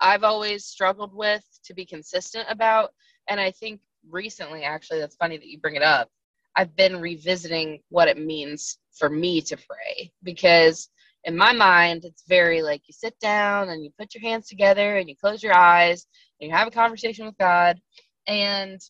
I've 0.00 0.24
always 0.24 0.64
struggled 0.64 1.14
with 1.14 1.44
to 1.64 1.74
be 1.74 1.84
consistent 1.84 2.46
about, 2.48 2.90
and 3.28 3.40
I 3.40 3.50
think 3.50 3.80
recently, 4.08 4.62
actually, 4.62 5.00
that's 5.00 5.16
funny 5.16 5.36
that 5.36 5.46
you 5.48 5.58
bring 5.58 5.76
it 5.76 5.82
up. 5.82 6.08
I've 6.56 6.74
been 6.76 7.00
revisiting 7.00 7.80
what 7.88 8.08
it 8.08 8.18
means 8.18 8.78
for 8.96 9.08
me 9.08 9.40
to 9.42 9.56
pray 9.56 10.10
because 10.22 10.88
in 11.24 11.36
my 11.36 11.52
mind 11.52 12.04
it's 12.04 12.24
very 12.28 12.62
like 12.62 12.82
you 12.86 12.92
sit 12.92 13.18
down 13.20 13.68
and 13.68 13.84
you 13.84 13.90
put 13.98 14.14
your 14.14 14.22
hands 14.22 14.48
together 14.48 14.96
and 14.96 15.08
you 15.08 15.14
close 15.16 15.42
your 15.42 15.56
eyes 15.56 16.06
and 16.40 16.48
you 16.50 16.56
have 16.56 16.66
a 16.66 16.72
conversation 16.72 17.26
with 17.26 17.38
God 17.38 17.80
and 18.26 18.80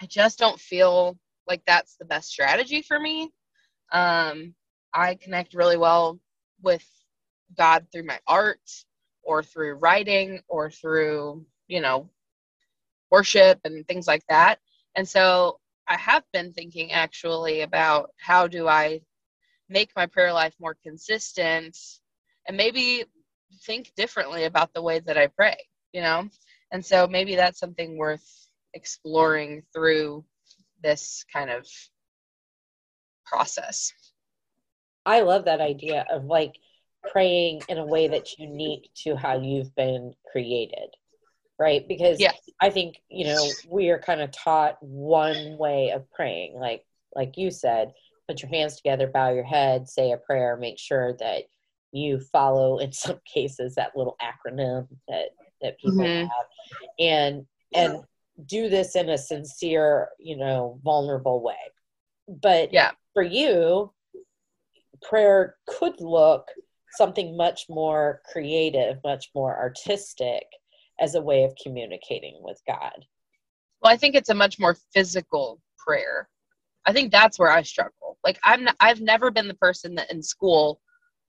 I 0.00 0.06
just 0.06 0.38
don't 0.38 0.58
feel 0.58 1.18
like 1.46 1.62
that's 1.66 1.96
the 1.96 2.04
best 2.04 2.30
strategy 2.30 2.82
for 2.82 2.98
me. 2.98 3.30
Um, 3.92 4.54
I 4.94 5.16
connect 5.16 5.54
really 5.54 5.76
well 5.76 6.18
with 6.64 6.84
God 7.56 7.86
through 7.92 8.06
my 8.06 8.18
art 8.26 8.60
or 9.22 9.42
through 9.42 9.74
writing 9.74 10.40
or 10.48 10.70
through, 10.70 11.44
you 11.68 11.80
know, 11.80 12.10
worship 13.10 13.60
and 13.64 13.86
things 13.86 14.06
like 14.06 14.24
that. 14.28 14.58
And 14.96 15.08
so 15.08 15.60
I 15.88 15.96
have 15.96 16.24
been 16.32 16.52
thinking 16.52 16.92
actually 16.92 17.60
about 17.60 18.10
how 18.18 18.46
do 18.46 18.68
I 18.68 19.00
make 19.68 19.90
my 19.96 20.06
prayer 20.06 20.32
life 20.32 20.54
more 20.58 20.76
consistent 20.82 21.76
and 22.48 22.56
maybe 22.56 23.04
think 23.64 23.92
differently 23.96 24.44
about 24.44 24.72
the 24.74 24.82
way 24.82 25.00
that 25.00 25.18
I 25.18 25.28
pray, 25.28 25.56
you 25.92 26.00
know? 26.00 26.28
And 26.72 26.84
so 26.84 27.06
maybe 27.06 27.36
that's 27.36 27.58
something 27.58 27.96
worth 27.96 28.26
exploring 28.74 29.62
through 29.72 30.24
this 30.82 31.24
kind 31.32 31.50
of 31.50 31.66
process. 33.24 33.92
I 35.06 35.20
love 35.20 35.44
that 35.46 35.60
idea 35.60 36.06
of 36.10 36.24
like 36.24 36.54
praying 37.10 37.62
in 37.68 37.78
a 37.78 37.84
way 37.84 38.08
that's 38.08 38.38
unique 38.38 38.90
to 38.94 39.16
how 39.16 39.40
you've 39.40 39.74
been 39.74 40.14
created 40.30 40.88
right? 41.58 41.86
Because 41.86 42.22
i 42.60 42.70
think 42.70 43.00
you 43.08 43.26
know 43.26 43.48
we 43.68 43.90
are 43.90 43.98
kind 43.98 44.20
of 44.20 44.30
taught 44.30 44.76
one 44.80 45.56
way 45.58 45.90
of 45.90 46.10
praying. 46.10 46.54
Like 46.54 46.84
like 47.14 47.36
you 47.36 47.50
said 47.50 47.92
put 48.28 48.42
your 48.42 48.48
hands 48.48 48.76
together 48.76 49.06
bow 49.06 49.30
your 49.30 49.44
head 49.44 49.86
say 49.88 50.12
a 50.12 50.16
prayer 50.16 50.56
make 50.56 50.78
sure 50.78 51.14
that 51.18 51.44
you 51.92 52.18
follow 52.18 52.78
in 52.78 52.90
some 53.04 53.20
cases 53.32 53.74
that 53.74 53.96
little 53.96 54.16
acronym 54.20 54.88
that 55.08 55.30
that 55.60 55.78
people 55.78 55.98
mm-hmm. 55.98 56.28
have. 56.28 56.46
And 56.98 57.46
and 57.74 58.04
do 58.46 58.68
this 58.68 58.96
in 58.96 59.08
a 59.10 59.18
sincere 59.18 60.08
you 60.18 60.36
know 60.36 60.80
vulnerable 60.82 61.42
way. 61.42 61.54
But 62.28 62.72
yeah. 62.72 62.92
for 63.12 63.22
you 63.22 63.92
prayer 65.08 65.56
could 65.66 66.00
look 66.00 66.46
something 66.96 67.36
much 67.36 67.66
more 67.68 68.20
creative 68.30 68.98
much 69.04 69.30
more 69.34 69.58
artistic 69.58 70.44
as 71.00 71.14
a 71.14 71.22
way 71.22 71.44
of 71.44 71.52
communicating 71.62 72.38
with 72.40 72.60
God? 72.66 73.04
Well, 73.82 73.92
I 73.92 73.96
think 73.96 74.14
it's 74.14 74.30
a 74.30 74.34
much 74.34 74.58
more 74.58 74.76
physical 74.92 75.60
prayer. 75.76 76.28
I 76.86 76.92
think 76.92 77.10
that's 77.10 77.38
where 77.38 77.50
I 77.50 77.62
struggle. 77.62 78.18
Like 78.24 78.38
I'm 78.42 78.64
not, 78.64 78.76
I've 78.80 79.00
never 79.00 79.30
been 79.30 79.48
the 79.48 79.54
person 79.54 79.94
that 79.96 80.10
in 80.10 80.22
school 80.22 80.80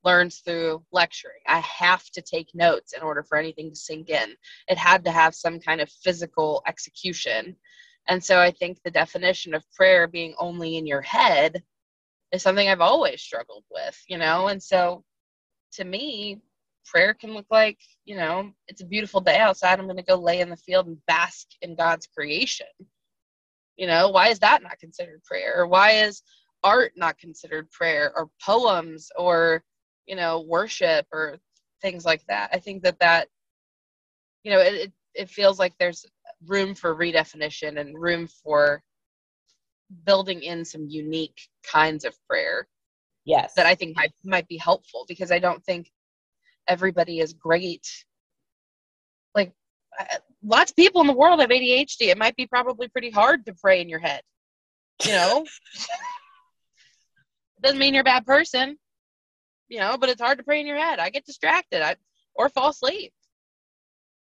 learns 0.03 0.37
through 0.37 0.83
lecturing. 0.91 1.41
I 1.47 1.59
have 1.59 2.05
to 2.11 2.21
take 2.21 2.47
notes 2.53 2.93
in 2.93 3.01
order 3.01 3.23
for 3.23 3.37
anything 3.37 3.71
to 3.71 3.75
sink 3.75 4.09
in. 4.09 4.35
It 4.67 4.77
had 4.77 5.03
to 5.05 5.11
have 5.11 5.33
some 5.33 5.59
kind 5.59 5.81
of 5.81 5.89
physical 5.89 6.61
execution. 6.67 7.55
And 8.07 8.23
so 8.23 8.39
I 8.39 8.51
think 8.51 8.77
the 8.83 8.91
definition 8.91 9.55
of 9.55 9.69
prayer 9.71 10.07
being 10.07 10.35
only 10.37 10.77
in 10.77 10.85
your 10.85 11.01
head 11.01 11.63
is 12.31 12.41
something 12.41 12.67
I've 12.67 12.81
always 12.81 13.21
struggled 13.21 13.63
with, 13.71 13.99
you 14.07 14.17
know? 14.17 14.47
And 14.47 14.61
so 14.61 15.03
to 15.73 15.83
me, 15.83 16.41
prayer 16.85 17.13
can 17.13 17.33
look 17.33 17.47
like, 17.49 17.79
you 18.05 18.15
know, 18.15 18.51
it's 18.67 18.81
a 18.81 18.85
beautiful 18.85 19.21
day 19.21 19.37
outside. 19.37 19.79
I'm 19.79 19.85
going 19.85 19.97
to 19.97 20.03
go 20.03 20.15
lay 20.15 20.39
in 20.39 20.49
the 20.49 20.57
field 20.57 20.87
and 20.87 20.97
bask 21.07 21.47
in 21.61 21.75
God's 21.75 22.07
creation. 22.07 22.67
You 23.77 23.87
know, 23.87 24.09
why 24.09 24.29
is 24.29 24.39
that 24.39 24.63
not 24.63 24.79
considered 24.79 25.23
prayer? 25.23 25.53
Or 25.57 25.67
why 25.67 25.91
is 25.91 26.21
art 26.63 26.93
not 26.95 27.17
considered 27.17 27.69
prayer 27.71 28.11
or 28.15 28.29
poems 28.41 29.09
or, 29.17 29.63
you 30.05 30.15
know, 30.15 30.41
worship 30.41 31.05
or 31.11 31.37
things 31.81 32.05
like 32.05 32.25
that? 32.27 32.49
I 32.53 32.59
think 32.59 32.83
that 32.83 32.99
that, 32.99 33.27
you 34.43 34.51
know, 34.51 34.59
it, 34.59 34.91
it 35.13 35.29
feels 35.29 35.59
like 35.59 35.73
there's 35.77 36.05
room 36.45 36.75
for 36.75 36.95
redefinition 36.95 37.79
and 37.79 37.99
room 37.99 38.27
for 38.27 38.81
building 40.05 40.41
in 40.41 40.65
some 40.65 40.87
unique 40.87 41.39
kinds 41.63 42.05
of 42.05 42.15
prayer 42.27 42.67
yes 43.23 43.53
that 43.53 43.65
i 43.65 43.75
think 43.75 43.95
might 43.95 44.11
might 44.23 44.47
be 44.47 44.57
helpful 44.57 45.05
because 45.07 45.31
i 45.31 45.39
don't 45.39 45.63
think 45.63 45.89
everybody 46.67 47.19
is 47.19 47.33
great. 47.33 47.87
Like 49.33 49.53
uh, 49.99 50.17
lots 50.43 50.71
of 50.71 50.75
people 50.75 51.01
in 51.01 51.07
the 51.07 51.13
world 51.13 51.39
have 51.39 51.49
ADHD. 51.49 52.07
It 52.07 52.17
might 52.17 52.35
be 52.35 52.47
probably 52.47 52.87
pretty 52.87 53.09
hard 53.09 53.45
to 53.45 53.53
pray 53.53 53.81
in 53.81 53.89
your 53.89 53.99
head. 53.99 54.21
You 55.03 55.11
know? 55.11 55.45
Doesn't 57.61 57.79
mean 57.79 57.93
you're 57.93 58.01
a 58.01 58.05
bad 58.05 58.25
person. 58.25 58.77
You 59.67 59.79
know, 59.79 59.97
but 59.97 60.09
it's 60.09 60.21
hard 60.21 60.37
to 60.37 60.43
pray 60.43 60.59
in 60.59 60.67
your 60.67 60.77
head. 60.77 60.99
I 60.99 61.09
get 61.09 61.25
distracted. 61.25 61.81
I 61.81 61.95
or 62.35 62.49
fall 62.49 62.69
asleep. 62.69 63.13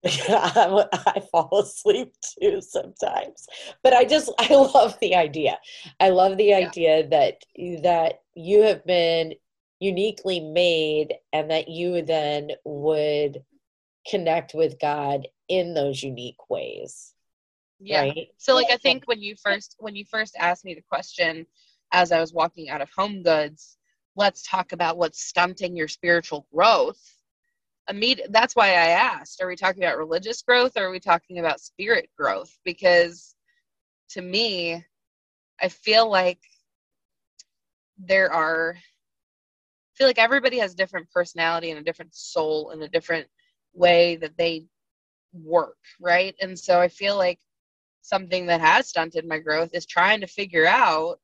Yeah, 0.03 0.85
I 0.93 1.23
fall 1.33 1.61
asleep 1.61 2.13
too 2.41 2.61
sometimes. 2.61 3.47
But 3.83 3.93
I 3.93 4.05
just 4.05 4.31
I 4.39 4.55
love 4.55 4.97
the 5.01 5.15
idea. 5.15 5.59
I 6.01 6.11
love 6.11 6.37
the 6.37 6.47
yeah. 6.47 6.59
idea 6.59 7.09
that 7.09 7.43
that 7.83 8.21
you 8.35 8.63
have 8.63 8.85
been 8.87 9.35
uniquely 9.81 10.41
made 10.41 11.15
and 11.33 11.51
that 11.51 11.69
you 11.69 12.03
then 12.03 12.51
would 12.65 13.43
connect 14.09 14.55
with 14.55 14.79
God 14.81 15.27
in 15.49 15.75
those 15.75 16.03
unique 16.03 16.49
ways. 16.49 17.13
Yeah. 17.79 18.03
Right? 18.03 18.29
So 18.39 18.55
like 18.55 18.71
I 18.71 18.77
think 18.77 19.05
when 19.07 19.21
you 19.21 19.35
first 19.37 19.77
when 19.79 19.95
you 19.95 20.05
first 20.05 20.37
asked 20.39 20.65
me 20.65 20.75
the 20.75 20.83
question 20.83 21.47
as 21.93 22.11
I 22.11 22.21
was 22.21 22.33
walking 22.33 22.69
out 22.69 22.81
of 22.81 22.91
Home 22.97 23.23
Goods, 23.23 23.77
let's 24.17 24.43
talk 24.49 24.73
about 24.73 24.97
what's 24.97 25.25
stunting 25.25 25.77
your 25.77 25.89
spiritual 25.89 26.47
growth 26.53 27.16
immediate 27.89 28.33
that's 28.33 28.57
why 28.57 28.69
i 28.69 28.89
asked 28.89 29.41
are 29.41 29.49
we 29.49 29.57
talking 29.57 29.83
about 29.83 29.99
religious 29.99 30.43
growth 30.43 30.73
or 30.77 30.87
are 30.87 30.91
we 30.91 31.01
talking 31.01 31.39
about 31.39 31.61
spirit 31.61 32.09
growth? 32.19 32.59
Because 32.65 33.35
to 34.11 34.23
me 34.23 34.85
i 35.61 35.69
feel 35.69 36.11
like 36.11 36.41
there 37.99 38.33
are 38.33 38.77
I 38.77 39.95
feel 39.97 40.09
like 40.09 40.19
everybody 40.19 40.59
has 40.59 40.75
a 40.75 40.77
different 40.77 41.11
personality 41.11 41.71
and 41.71 41.81
a 41.81 41.83
different 41.83 42.15
soul 42.15 42.71
and 42.71 42.83
a 42.83 42.89
different 42.89 43.27
way 43.73 44.17
that 44.17 44.37
they 44.37 44.67
work 45.33 45.77
right? 46.01 46.35
And 46.41 46.59
so 46.59 46.81
i 46.81 46.89
feel 46.89 47.17
like 47.17 47.41
something 48.03 48.47
that 48.47 48.61
has 48.61 48.89
stunted 48.89 49.27
my 49.27 49.39
growth 49.39 49.71
is 49.73 49.87
trying 49.87 50.21
to 50.21 50.27
figure 50.27 50.67
out 50.67 51.19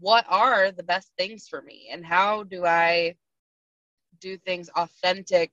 what 0.00 0.24
are 0.28 0.70
the 0.70 0.82
best 0.82 1.10
things 1.18 1.48
for 1.48 1.62
me 1.62 1.88
and 1.90 2.04
how 2.04 2.42
do 2.44 2.64
I 2.64 3.16
do 4.20 4.36
things 4.38 4.68
authentic 4.76 5.52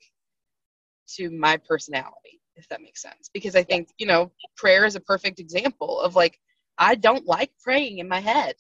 to 1.16 1.30
my 1.30 1.58
personality, 1.58 2.42
if 2.56 2.68
that 2.70 2.82
makes 2.82 3.02
sense. 3.02 3.30
Because 3.34 3.56
I 3.56 3.63
think, 3.63 3.89
you 3.98 4.06
know, 4.06 4.32
prayer 4.56 4.86
is 4.86 4.96
a 4.96 5.02
perfect 5.02 5.39
example 5.39 6.00
of 6.00 6.16
like, 6.16 6.39
I 6.78 6.96
don't 6.96 7.26
like 7.26 7.52
praying 7.62 8.00
in 8.00 8.08
my 8.08 8.20
head. 8.20 8.56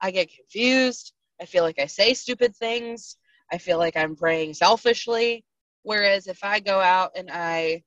I 0.00 0.10
get 0.10 0.34
confused. 0.34 1.12
I 1.40 1.44
feel 1.44 1.64
like 1.64 1.78
I 1.78 1.86
say 1.86 2.14
stupid 2.14 2.56
things. 2.56 3.16
I 3.52 3.58
feel 3.58 3.78
like 3.78 3.96
I'm 3.96 4.16
praying 4.16 4.54
selfishly. 4.54 5.44
Whereas 5.82 6.26
if 6.26 6.42
I 6.42 6.60
go 6.60 6.80
out 6.80 7.12
and 7.16 7.30
I 7.32 7.82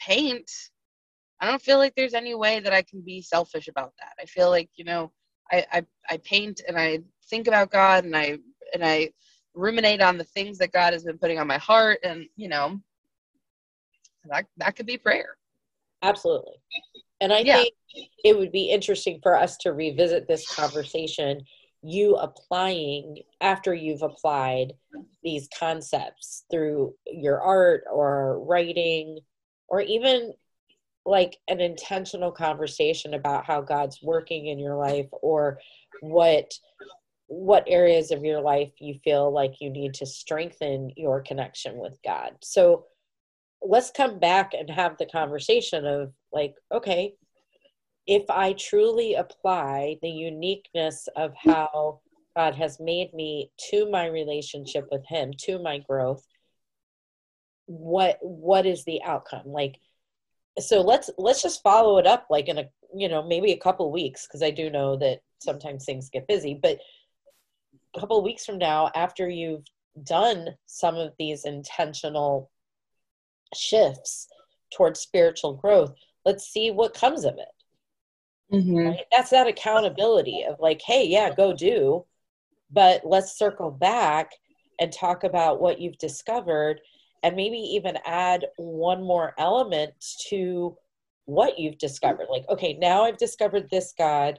paint, 0.00 0.50
I 1.40 1.46
don't 1.46 1.62
feel 1.62 1.78
like 1.78 1.94
there's 1.94 2.14
any 2.14 2.34
way 2.34 2.60
that 2.60 2.72
I 2.72 2.82
can 2.82 3.02
be 3.02 3.22
selfish 3.22 3.68
about 3.68 3.92
that. 3.98 4.12
I 4.20 4.24
feel 4.26 4.50
like, 4.50 4.70
you 4.76 4.84
know, 4.84 5.12
I, 5.50 5.66
I, 5.72 5.86
I 6.10 6.16
paint 6.18 6.62
and 6.66 6.78
I 6.78 7.00
think 7.28 7.46
about 7.46 7.70
God 7.70 8.04
and 8.04 8.16
I 8.16 8.38
and 8.72 8.84
I 8.84 9.10
ruminate 9.54 10.02
on 10.02 10.18
the 10.18 10.24
things 10.24 10.58
that 10.58 10.72
God 10.72 10.92
has 10.92 11.04
been 11.04 11.18
putting 11.18 11.38
on 11.38 11.46
my 11.46 11.58
heart 11.58 11.98
and 12.02 12.26
you 12.36 12.48
know 12.48 12.80
that 14.30 14.46
that 14.56 14.76
could 14.76 14.86
be 14.86 14.98
prayer. 14.98 15.36
Absolutely. 16.02 16.54
And 17.20 17.32
I 17.32 17.40
yeah. 17.40 17.56
think 17.56 17.74
it 18.24 18.36
would 18.36 18.52
be 18.52 18.70
interesting 18.70 19.20
for 19.22 19.36
us 19.36 19.56
to 19.58 19.72
revisit 19.72 20.26
this 20.28 20.48
conversation 20.54 21.40
you 21.82 22.16
applying 22.16 23.18
after 23.42 23.74
you've 23.74 24.02
applied 24.02 24.72
these 25.22 25.48
concepts 25.58 26.44
through 26.50 26.94
your 27.06 27.40
art 27.42 27.84
or 27.92 28.42
writing 28.44 29.18
or 29.68 29.82
even 29.82 30.32
like 31.04 31.36
an 31.48 31.60
intentional 31.60 32.32
conversation 32.32 33.12
about 33.12 33.44
how 33.44 33.60
God's 33.60 34.00
working 34.02 34.46
in 34.46 34.58
your 34.58 34.76
life 34.76 35.08
or 35.12 35.58
what 36.00 36.50
what 37.26 37.64
areas 37.66 38.10
of 38.10 38.24
your 38.24 38.40
life 38.40 38.72
you 38.78 38.98
feel 39.02 39.32
like 39.32 39.60
you 39.60 39.70
need 39.70 39.94
to 39.94 40.06
strengthen 40.06 40.90
your 40.96 41.22
connection 41.22 41.78
with 41.78 41.98
God. 42.04 42.32
So 42.42 42.86
let's 43.62 43.90
come 43.90 44.18
back 44.18 44.52
and 44.52 44.68
have 44.68 44.98
the 44.98 45.06
conversation 45.06 45.86
of 45.86 46.12
like 46.32 46.54
okay, 46.72 47.14
if 48.06 48.28
I 48.28 48.54
truly 48.54 49.14
apply 49.14 49.96
the 50.02 50.10
uniqueness 50.10 51.08
of 51.16 51.32
how 51.34 52.00
God 52.36 52.54
has 52.56 52.78
made 52.80 53.14
me 53.14 53.50
to 53.70 53.90
my 53.90 54.06
relationship 54.06 54.86
with 54.90 55.06
him, 55.06 55.32
to 55.42 55.58
my 55.58 55.78
growth, 55.78 56.26
what 57.66 58.18
what 58.20 58.66
is 58.66 58.84
the 58.84 59.02
outcome? 59.02 59.46
Like 59.46 59.76
so 60.58 60.80
let's 60.80 61.10
let's 61.18 61.42
just 61.42 61.62
follow 61.62 61.98
it 61.98 62.06
up 62.06 62.26
like 62.30 62.48
in 62.48 62.58
a 62.58 62.64
you 62.94 63.08
know 63.08 63.26
maybe 63.26 63.52
a 63.52 63.58
couple 63.58 63.90
weeks 63.90 64.26
because 64.26 64.42
i 64.42 64.50
do 64.50 64.70
know 64.70 64.96
that 64.96 65.20
sometimes 65.40 65.84
things 65.84 66.10
get 66.10 66.28
busy 66.28 66.58
but 66.60 66.78
couple 68.00 68.18
of 68.18 68.24
weeks 68.24 68.44
from 68.44 68.58
now 68.58 68.90
after 68.94 69.28
you've 69.28 69.64
done 70.04 70.48
some 70.66 70.96
of 70.96 71.12
these 71.18 71.44
intentional 71.44 72.50
shifts 73.54 74.28
towards 74.74 75.00
spiritual 75.00 75.54
growth 75.54 75.94
let's 76.24 76.48
see 76.48 76.70
what 76.70 76.94
comes 76.94 77.24
of 77.24 77.34
it 77.34 78.54
mm-hmm. 78.54 78.88
right? 78.88 79.00
that's 79.12 79.30
that 79.30 79.46
accountability 79.46 80.44
of 80.48 80.56
like 80.58 80.80
hey 80.82 81.06
yeah 81.06 81.32
go 81.32 81.52
do 81.52 82.04
but 82.70 83.02
let's 83.04 83.38
circle 83.38 83.70
back 83.70 84.32
and 84.80 84.92
talk 84.92 85.22
about 85.24 85.60
what 85.60 85.80
you've 85.80 85.98
discovered 85.98 86.80
and 87.22 87.36
maybe 87.36 87.56
even 87.56 87.96
add 88.04 88.44
one 88.56 89.02
more 89.02 89.34
element 89.38 89.92
to 90.28 90.76
what 91.24 91.58
you've 91.58 91.78
discovered. 91.78 92.26
Like, 92.30 92.44
okay, 92.50 92.74
now 92.74 93.04
I've 93.04 93.16
discovered 93.16 93.70
this 93.70 93.94
God. 93.96 94.38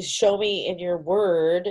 Show 0.00 0.38
me 0.38 0.66
in 0.66 0.78
your 0.78 0.96
word 0.96 1.68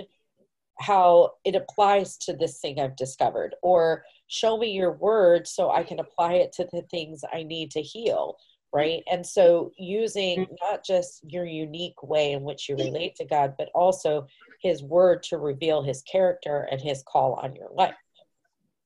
how 0.83 1.31
it 1.45 1.55
applies 1.55 2.17
to 2.17 2.33
this 2.33 2.59
thing 2.59 2.79
I've 2.79 2.95
discovered, 2.95 3.55
or 3.61 4.03
show 4.27 4.57
me 4.57 4.71
your 4.71 4.91
word 4.93 5.47
so 5.47 5.71
I 5.71 5.83
can 5.83 5.99
apply 5.99 6.33
it 6.33 6.51
to 6.53 6.67
the 6.71 6.81
things 6.91 7.23
I 7.31 7.43
need 7.43 7.71
to 7.71 7.81
heal. 7.81 8.37
Right. 8.73 9.03
And 9.11 9.23
so, 9.23 9.71
using 9.77 10.39
mm-hmm. 10.41 10.55
not 10.61 10.83
just 10.83 11.21
your 11.31 11.45
unique 11.45 12.01
way 12.01 12.31
in 12.31 12.41
which 12.41 12.67
you 12.67 12.75
relate 12.75 13.15
to 13.17 13.25
God, 13.25 13.53
but 13.55 13.69
also 13.75 14.25
his 14.61 14.81
word 14.81 15.21
to 15.23 15.37
reveal 15.37 15.83
his 15.83 16.01
character 16.01 16.67
and 16.71 16.81
his 16.81 17.03
call 17.03 17.33
on 17.33 17.55
your 17.55 17.69
life. 17.71 17.93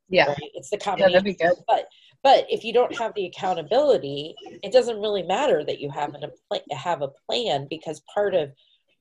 Yeah. 0.09 0.27
Right? 0.27 0.51
It's 0.55 0.69
the 0.69 0.77
combination. 0.77 1.11
Yeah, 1.11 1.19
that'd 1.19 1.37
be 1.37 1.41
good. 1.41 1.63
But 1.67 1.87
but 2.21 2.45
if 2.49 2.65
you 2.65 2.73
don't 2.73 2.97
have 2.97 3.13
the 3.15 3.27
accountability, 3.27 4.35
it 4.61 4.73
doesn't 4.73 4.99
really 4.99 5.23
matter 5.23 5.63
that 5.63 5.79
you 5.79 5.89
have 5.91 6.13
a 6.15 6.75
have 6.75 7.01
a 7.01 7.11
plan 7.25 7.67
because 7.69 8.01
part 8.13 8.35
of 8.35 8.51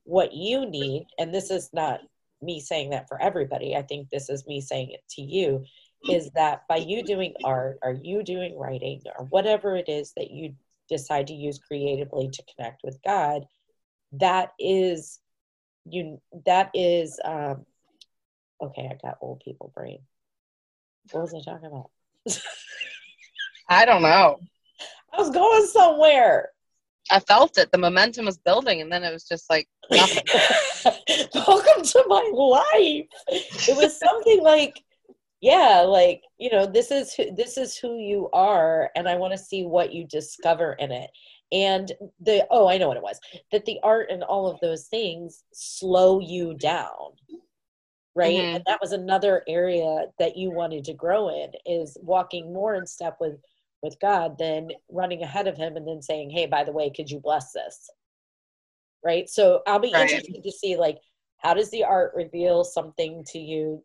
what 0.05 0.33
you 0.33 0.67
need, 0.67 1.07
and 1.19 1.35
this 1.35 1.51
is 1.51 1.71
not 1.73 2.01
me 2.43 2.61
saying 2.61 2.91
that 2.91 3.09
for 3.09 3.21
everybody. 3.21 3.77
I 3.77 3.83
think 3.83 4.09
this 4.09 4.29
is 4.29 4.47
me 4.47 4.61
saying 4.61 4.91
it 4.91 5.03
to 5.11 5.23
you, 5.23 5.65
is 6.09 6.31
that 6.35 6.67
by 6.69 6.77
you 6.77 7.03
doing 7.03 7.35
art 7.45 7.79
or 7.83 7.99
you 8.03 8.23
doing 8.23 8.57
writing 8.57 9.03
or 9.19 9.25
whatever 9.27 9.77
it 9.77 9.89
is 9.89 10.13
that 10.17 10.31
you 10.31 10.55
decide 10.89 11.27
to 11.27 11.35
use 11.35 11.59
creatively 11.59 12.29
to 12.29 12.43
connect 12.55 12.83
with 12.85 13.03
God, 13.03 13.47
that 14.13 14.53
is 14.59 15.19
you 15.89 16.21
that 16.45 16.71
is 16.75 17.21
um 17.25 17.65
okay, 18.61 18.89
I 18.91 18.97
got 19.07 19.19
old 19.21 19.41
people 19.41 19.73
brain. 19.75 19.99
What 21.11 21.23
was 21.23 21.35
I 21.35 21.51
talking 21.51 21.67
about? 21.67 21.91
I 23.69 23.85
don't 23.85 24.03
know. 24.03 24.39
I 25.13 25.19
was 25.19 25.31
going 25.31 25.67
somewhere. 25.67 26.51
I 27.11 27.21
felt 27.21 27.59
it. 27.59 27.71
The 27.71 27.79
momentum 27.79 28.27
was 28.27 28.39
building, 28.39 28.81
and 28.81 28.91
then 28.91 29.05
it 29.05 29.13
was 29.13 29.25
just 29.25 29.49
like 29.51 29.69
nothing. 29.91 30.23
Welcome 31.35 31.83
to 31.83 32.05
my 32.09 32.31
life. 32.33 33.07
It 33.29 33.77
was 33.77 33.99
something 33.99 34.43
like, 34.43 34.83
yeah, 35.41 35.85
like 35.87 36.23
you 36.39 36.51
know, 36.51 36.67
this 36.67 36.91
is 36.91 37.15
who, 37.15 37.35
this 37.35 37.57
is 37.57 37.77
who 37.77 37.99
you 37.99 38.29
are, 38.33 38.91
and 38.97 39.09
I 39.09 39.17
want 39.17 39.33
to 39.33 39.39
see 39.39 39.65
what 39.65 39.93
you 39.93 40.07
discover 40.07 40.75
in 40.75 40.91
it. 40.91 41.11
And 41.53 41.93
the 42.21 42.47
oh, 42.51 42.69
I 42.69 42.79
know 42.79 42.89
what 42.89 42.97
it 42.97 43.03
was. 43.03 43.21
That 43.53 43.65
the 43.65 43.79
art 43.83 44.11
and 44.11 44.23
all 44.23 44.51
of 44.51 44.61
those 44.61 44.87
things 44.87 45.45
slow 45.53 46.21
you 46.21 46.55
down 46.55 47.13
right 48.17 48.35
mm-hmm. 48.35 48.57
and 48.57 48.65
that 48.67 48.81
was 48.81 48.93
another 48.93 49.45
area 49.47 50.07
that 50.19 50.37
you 50.37 50.51
wanted 50.51 50.83
to 50.83 50.95
grow 50.95 51.29
in 51.29 51.51
is 51.67 51.97
walking 52.01 52.53
more 52.53 52.75
in 52.75 52.87
step 52.87 53.19
with 53.21 53.39
with 53.83 53.97
god 54.01 54.37
than 54.39 54.69
running 54.91 55.23
ahead 55.23 55.47
of 55.47 55.57
him 55.57 55.77
and 55.77 55.87
then 55.87 56.03
saying 56.03 56.31
hey 56.31 56.47
by 56.47 56.65
the 56.65 56.73
way 56.73 56.91
could 56.91 57.11
you 57.11 57.21
bless 57.21 57.53
this 57.53 57.91
right 59.05 59.29
so 59.29 59.63
i'll 59.67 59.79
be 59.79 59.93
right. 59.93 60.11
interested 60.11 60.43
to 60.43 60.53
see 60.53 60.77
like 60.77 60.99
how 61.39 61.55
does 61.55 61.71
the 61.71 61.85
art 61.85 62.13
reveal 62.15 62.65
something 62.65 63.25
to 63.27 63.39
you 63.39 63.83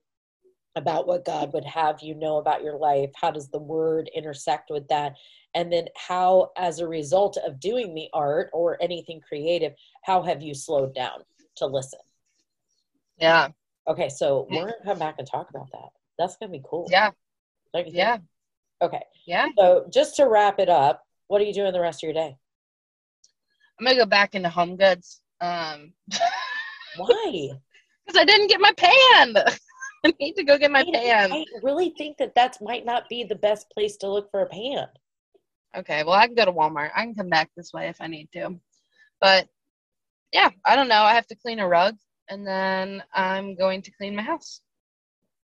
about 0.76 1.08
what 1.08 1.26
god 1.26 1.52
would 1.54 1.66
have 1.66 2.02
you 2.02 2.16
know 2.16 2.38
about 2.38 2.64
your 2.64 2.78
life 2.78 3.10
how 3.16 3.30
does 3.30 3.50
the 3.50 3.60
word 3.60 4.10
intersect 4.16 4.70
with 4.70 4.88
that 4.88 5.14
and 5.54 5.72
then 5.72 5.86
how 5.98 6.50
as 6.58 6.80
a 6.80 6.88
result 6.88 7.38
of 7.46 7.60
doing 7.60 7.94
the 7.94 8.08
art 8.14 8.50
or 8.54 8.82
anything 8.82 9.20
creative 9.28 9.74
how 10.04 10.22
have 10.22 10.42
you 10.42 10.54
slowed 10.54 10.96
down 10.96 11.20
to 11.56 11.66
listen 11.66 12.00
yeah 13.18 13.50
Okay, 13.88 14.10
so 14.10 14.48
we're 14.50 14.62
gonna 14.62 14.74
come 14.84 15.00
back 15.00 15.16
and 15.18 15.28
talk 15.28 15.50
about 15.50 15.72
that. 15.72 15.90
That's 16.18 16.38
gonna 16.38 16.52
be 16.52 16.62
cool. 16.64 16.88
Yeah. 16.90 17.12
yeah. 17.74 18.18
Okay. 18.82 19.02
Yeah. 19.28 19.48
So 19.58 19.86
just 19.92 20.16
to 20.16 20.28
wrap 20.28 20.60
it 20.60 20.70
up, 20.70 21.04
what 21.28 21.42
are 21.42 21.46
you 21.46 21.54
doing 21.54 21.72
the 21.72 21.80
rest 21.80 22.04
of 22.04 22.08
your 22.08 22.14
day? 22.14 22.36
I'm 23.80 23.86
gonna 23.86 23.98
go 23.98 24.06
back 24.06 24.36
into 24.36 24.50
HomeGoods. 24.50 25.20
Um 25.40 25.94
Why? 26.98 27.50
Because 28.06 28.20
I 28.20 28.26
didn't 28.26 28.48
get 28.48 28.60
my 28.60 28.74
pan. 28.74 29.36
I 30.06 30.14
need 30.20 30.34
to 30.34 30.44
go 30.44 30.58
get 30.58 30.72
my 30.72 30.80
I 30.80 30.92
pan. 30.92 31.32
I 31.32 31.46
really 31.62 31.94
think 31.98 32.18
that 32.18 32.36
that 32.36 32.58
might 32.62 32.86
not 32.86 33.08
be 33.08 33.24
the 33.24 33.36
best 33.36 33.70
place 33.70 33.98
to 33.98 34.10
look 34.10 34.32
for 34.32 34.42
a 34.42 34.48
pan. 34.48 34.88
Okay, 35.78 36.04
well 36.04 36.16
I 36.16 36.26
can 36.26 36.36
go 36.36 36.46
to 36.46 36.52
Walmart. 36.52 36.92
I 36.96 37.04
can 37.04 37.16
come 37.16 37.30
back 37.30 37.50
this 37.56 37.72
way 37.74 37.88
if 37.88 38.02
I 38.02 38.08
need 38.08 38.30
to. 38.34 38.60
But 39.20 39.48
yeah, 40.34 40.50
I 40.66 40.76
don't 40.76 40.88
know. 40.88 41.04
I 41.04 41.14
have 41.14 41.28
to 41.28 41.36
clean 41.36 41.60
a 41.60 41.68
rug 41.68 41.96
and 42.30 42.48
then 42.48 43.04
I'm 43.14 43.56
going 43.56 43.82
to 43.84 43.92
clean 43.92 44.16
my 44.16 44.24
house. 44.24 44.62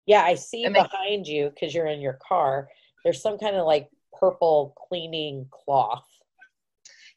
Yeah, 0.07 0.23
I 0.23 0.37
see 0.37 0.69
behind 0.69 1.27
you 1.27 1.51
because 1.51 1.75
you're 1.75 1.87
in 1.87 2.01
your 2.01 2.19
car. 2.27 2.69
There's 3.07 3.23
some 3.23 3.39
kind 3.39 3.55
of 3.55 3.67
like 3.67 3.89
purple 4.19 4.75
cleaning 4.89 5.47
cloth. 5.53 6.09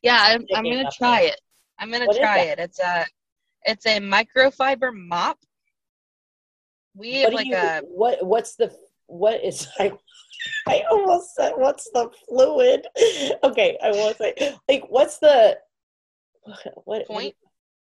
Yeah, 0.03 0.19
I'm, 0.21 0.45
I'm 0.53 0.63
gonna 0.63 0.87
try 0.95 1.21
there. 1.21 1.29
it. 1.29 1.41
I'm 1.79 1.91
gonna 1.91 2.05
what 2.05 2.15
try 2.15 2.41
it. 2.41 2.59
It's 2.59 2.77
a 2.77 3.07
it's 3.63 3.87
a 3.87 3.99
microfiber 3.99 4.93
mop. 4.93 5.39
We 6.93 7.21
have 7.21 7.33
like 7.33 7.47
you, 7.47 7.55
a 7.55 7.81
what 7.85 8.23
what's 8.23 8.55
the 8.55 8.71
what 9.07 9.43
is 9.43 9.67
I 9.79 9.93
I 10.67 10.83
almost 10.91 11.33
said 11.33 11.53
what's 11.55 11.89
the 11.89 12.11
fluid? 12.27 12.85
Okay, 13.43 13.75
I 13.83 13.89
won't 13.89 14.15
say 14.15 14.35
like 14.69 14.83
what's 14.89 15.17
the 15.17 15.57
what 16.85 17.07
point. 17.07 17.33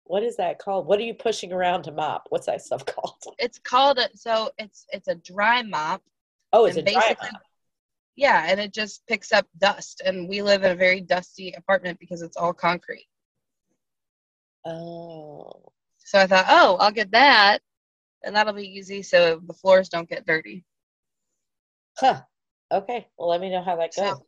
what 0.06 0.24
is 0.24 0.38
that 0.38 0.60
called? 0.60 0.88
What 0.88 0.98
are 1.00 1.04
you 1.04 1.14
pushing 1.14 1.52
around 1.52 1.84
to 1.84 1.92
mop? 1.92 2.28
What's 2.30 2.46
that 2.46 2.62
stuff 2.62 2.86
called? 2.86 3.36
It's 3.38 3.60
called 3.60 3.98
a 3.98 4.08
so 4.16 4.52
it's 4.58 4.86
it's 4.94 5.10
a 5.10 5.16
dry 5.16 5.62
mop. 5.62 6.02
Oh, 6.54 6.68
it's 6.68 6.78
a 6.78 6.84
dry 6.84 7.14
mop. 7.22 7.42
Yeah, 8.18 8.46
and 8.48 8.60
it 8.60 8.74
just 8.74 9.06
picks 9.08 9.32
up 9.32 9.48
dust. 9.58 10.02
And 10.04 10.28
we 10.28 10.42
live 10.42 10.64
in 10.64 10.72
a 10.72 10.76
very 10.76 11.00
dusty 11.00 11.54
apartment 11.56 12.00
because 12.00 12.22
it's 12.22 12.36
all 12.36 12.54
concrete. 12.54 13.08
Oh. 14.66 15.72
So 16.00 16.20
I 16.20 16.28
thought, 16.28 16.46
oh, 16.50 16.78
I'll 16.80 16.92
get 16.92 17.12
that, 17.12 17.60
and 18.24 18.36
that'll 18.36 18.54
be 18.54 18.68
easy, 18.68 19.04
so 19.04 19.42
the 19.46 19.54
floors 19.54 19.88
don't 19.88 20.10
get 20.10 20.26
dirty. 20.26 20.66
Huh. 21.98 22.22
Okay. 22.72 23.08
Well, 23.18 23.30
let 23.30 23.40
me 23.40 23.50
know 23.50 23.64
how 23.64 23.78
that 23.78 23.96
goes. 23.96 24.10
So 24.10 24.26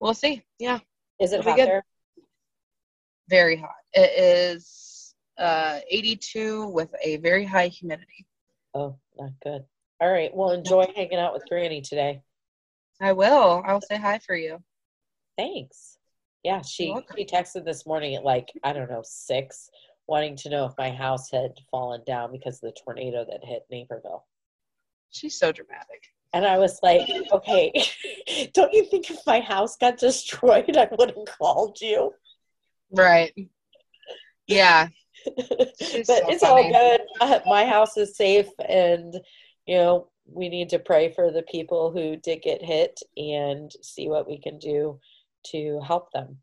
we'll 0.00 0.14
see. 0.14 0.42
Yeah, 0.58 0.80
is 1.20 1.32
it 1.32 1.40
it'll 1.40 1.52
hot 1.52 1.56
good. 1.56 1.68
there? 1.68 1.84
very 3.32 3.56
hot. 3.56 3.70
It 3.94 4.10
is 4.18 5.14
uh, 5.38 5.80
82 5.88 6.66
with 6.68 6.94
a 7.02 7.16
very 7.16 7.46
high 7.46 7.68
humidity. 7.68 8.26
Oh, 8.74 8.96
not 9.16 9.30
good. 9.42 9.64
All 10.00 10.10
right. 10.10 10.34
Well, 10.34 10.50
enjoy 10.50 10.86
hanging 10.94 11.18
out 11.18 11.32
with 11.32 11.48
Granny 11.48 11.80
today. 11.80 12.22
I 13.02 13.12
will. 13.12 13.62
I 13.66 13.72
will 13.72 13.80
say 13.80 13.96
hi 13.98 14.20
for 14.20 14.36
you. 14.36 14.62
Thanks. 15.36 15.98
Yeah, 16.44 16.62
she 16.62 16.94
she 17.16 17.24
texted 17.24 17.64
this 17.64 17.84
morning 17.84 18.14
at 18.14 18.24
like 18.24 18.48
I 18.62 18.72
don't 18.72 18.88
know 18.88 19.02
six, 19.04 19.68
wanting 20.06 20.36
to 20.36 20.50
know 20.50 20.66
if 20.66 20.72
my 20.78 20.90
house 20.90 21.30
had 21.30 21.50
fallen 21.70 22.02
down 22.06 22.30
because 22.30 22.62
of 22.62 22.72
the 22.72 22.80
tornado 22.84 23.24
that 23.28 23.44
hit 23.44 23.62
Naperville. 23.70 24.24
She's 25.10 25.36
so 25.36 25.50
dramatic. 25.50 26.04
And 26.32 26.46
I 26.46 26.58
was 26.58 26.78
like, 26.82 27.02
okay, 27.32 27.72
don't 28.54 28.72
you 28.72 28.86
think 28.86 29.10
if 29.10 29.18
my 29.26 29.40
house 29.40 29.76
got 29.76 29.98
destroyed, 29.98 30.76
I 30.76 30.88
would 30.96 31.10
have 31.10 31.26
called 31.38 31.80
you? 31.80 32.12
Right. 32.90 33.34
Yeah. 34.46 34.88
but 35.36 35.76
so 35.76 36.28
it's 36.28 36.42
all 36.42 36.70
good. 36.70 37.00
Uh, 37.20 37.40
My 37.46 37.66
house 37.66 37.96
is 37.96 38.16
safe, 38.16 38.48
and 38.68 39.14
you 39.66 39.76
know 39.76 40.08
we 40.26 40.48
need 40.48 40.68
to 40.70 40.78
pray 40.78 41.12
for 41.12 41.30
the 41.30 41.42
people 41.42 41.90
who 41.90 42.16
did 42.16 42.42
get 42.42 42.62
hit 42.62 43.00
and 43.16 43.70
see 43.82 44.08
what 44.08 44.28
we 44.28 44.38
can 44.38 44.58
do 44.58 44.98
to 45.46 45.80
help 45.80 46.10
them. 46.12 46.38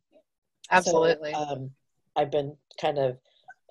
Absolutely. 0.72 1.32
So, 1.32 1.40
um, 1.40 1.72
I've 2.16 2.32
been 2.32 2.56
kind 2.80 2.98
of 2.98 3.18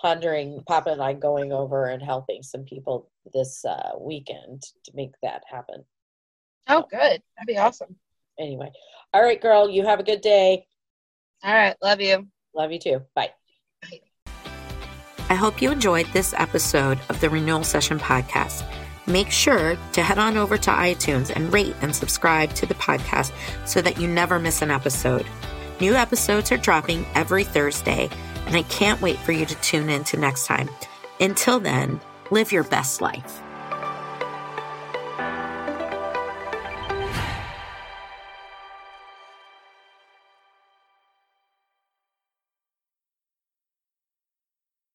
pondering 0.01 0.63
Papa 0.67 0.91
and 0.91 1.03
I 1.03 1.13
going 1.13 1.53
over 1.53 1.87
and 1.87 2.03
helping 2.03 2.43
some 2.43 2.65
people 2.65 3.11
this 3.33 3.65
uh, 3.65 3.93
weekend 3.99 4.63
to 4.85 4.93
make 4.95 5.13
that 5.23 5.43
happen. 5.51 5.85
oh, 6.69 6.85
good. 6.91 7.23
That'd 7.37 7.47
be 7.47 7.59
awesome. 7.59 7.97
Anyway, 8.39 8.71
all 9.13 9.23
right, 9.23 9.41
girl, 9.41 9.69
you 9.69 9.85
have 9.85 10.01
a 10.01 10.05
good 10.05 10.21
day. 10.21 10.67
All 11.43 11.55
right. 11.55 11.77
Love 11.83 12.01
you. 12.01 12.29
Love 12.55 12.73
you 12.73 12.79
too. 12.79 13.03
Bye. 13.15 13.33
I 15.31 15.35
hope 15.35 15.61
you 15.61 15.71
enjoyed 15.71 16.07
this 16.07 16.33
episode 16.37 16.99
of 17.11 17.21
the 17.21 17.29
Renewal 17.29 17.63
Session 17.63 17.99
Podcast. 17.99 18.65
Make 19.09 19.31
sure 19.31 19.79
to 19.95 20.03
head 20.03 20.19
on 20.19 20.37
over 20.37 20.59
to 20.59 20.71
iTunes 20.71 21.35
and 21.35 21.51
rate 21.51 21.75
and 21.81 21.97
subscribe 21.97 22.53
to 22.55 22.67
the 22.67 22.75
podcast 22.75 23.33
so 23.67 23.81
that 23.81 23.99
you 23.99 24.07
never 24.07 24.39
miss 24.39 24.61
an 24.61 24.71
episode. 24.71 25.27
New 25.81 25.95
episodes 25.95 26.53
are 26.53 26.59
dropping 26.59 27.07
every 27.15 27.45
Thursday, 27.45 28.11
and 28.45 28.55
I 28.55 28.63
can't 28.65 29.01
wait 29.01 29.19
for 29.19 29.33
you 29.33 29.47
to 29.47 29.55
tune 29.63 29.89
in 29.89 30.05
to 30.05 30.19
next 30.19 30.47
time. 30.47 30.69
Until 31.21 31.59
then, 31.59 32.01
live 32.31 32.53
your 32.53 32.65
best 32.65 33.01
life. 33.01 33.41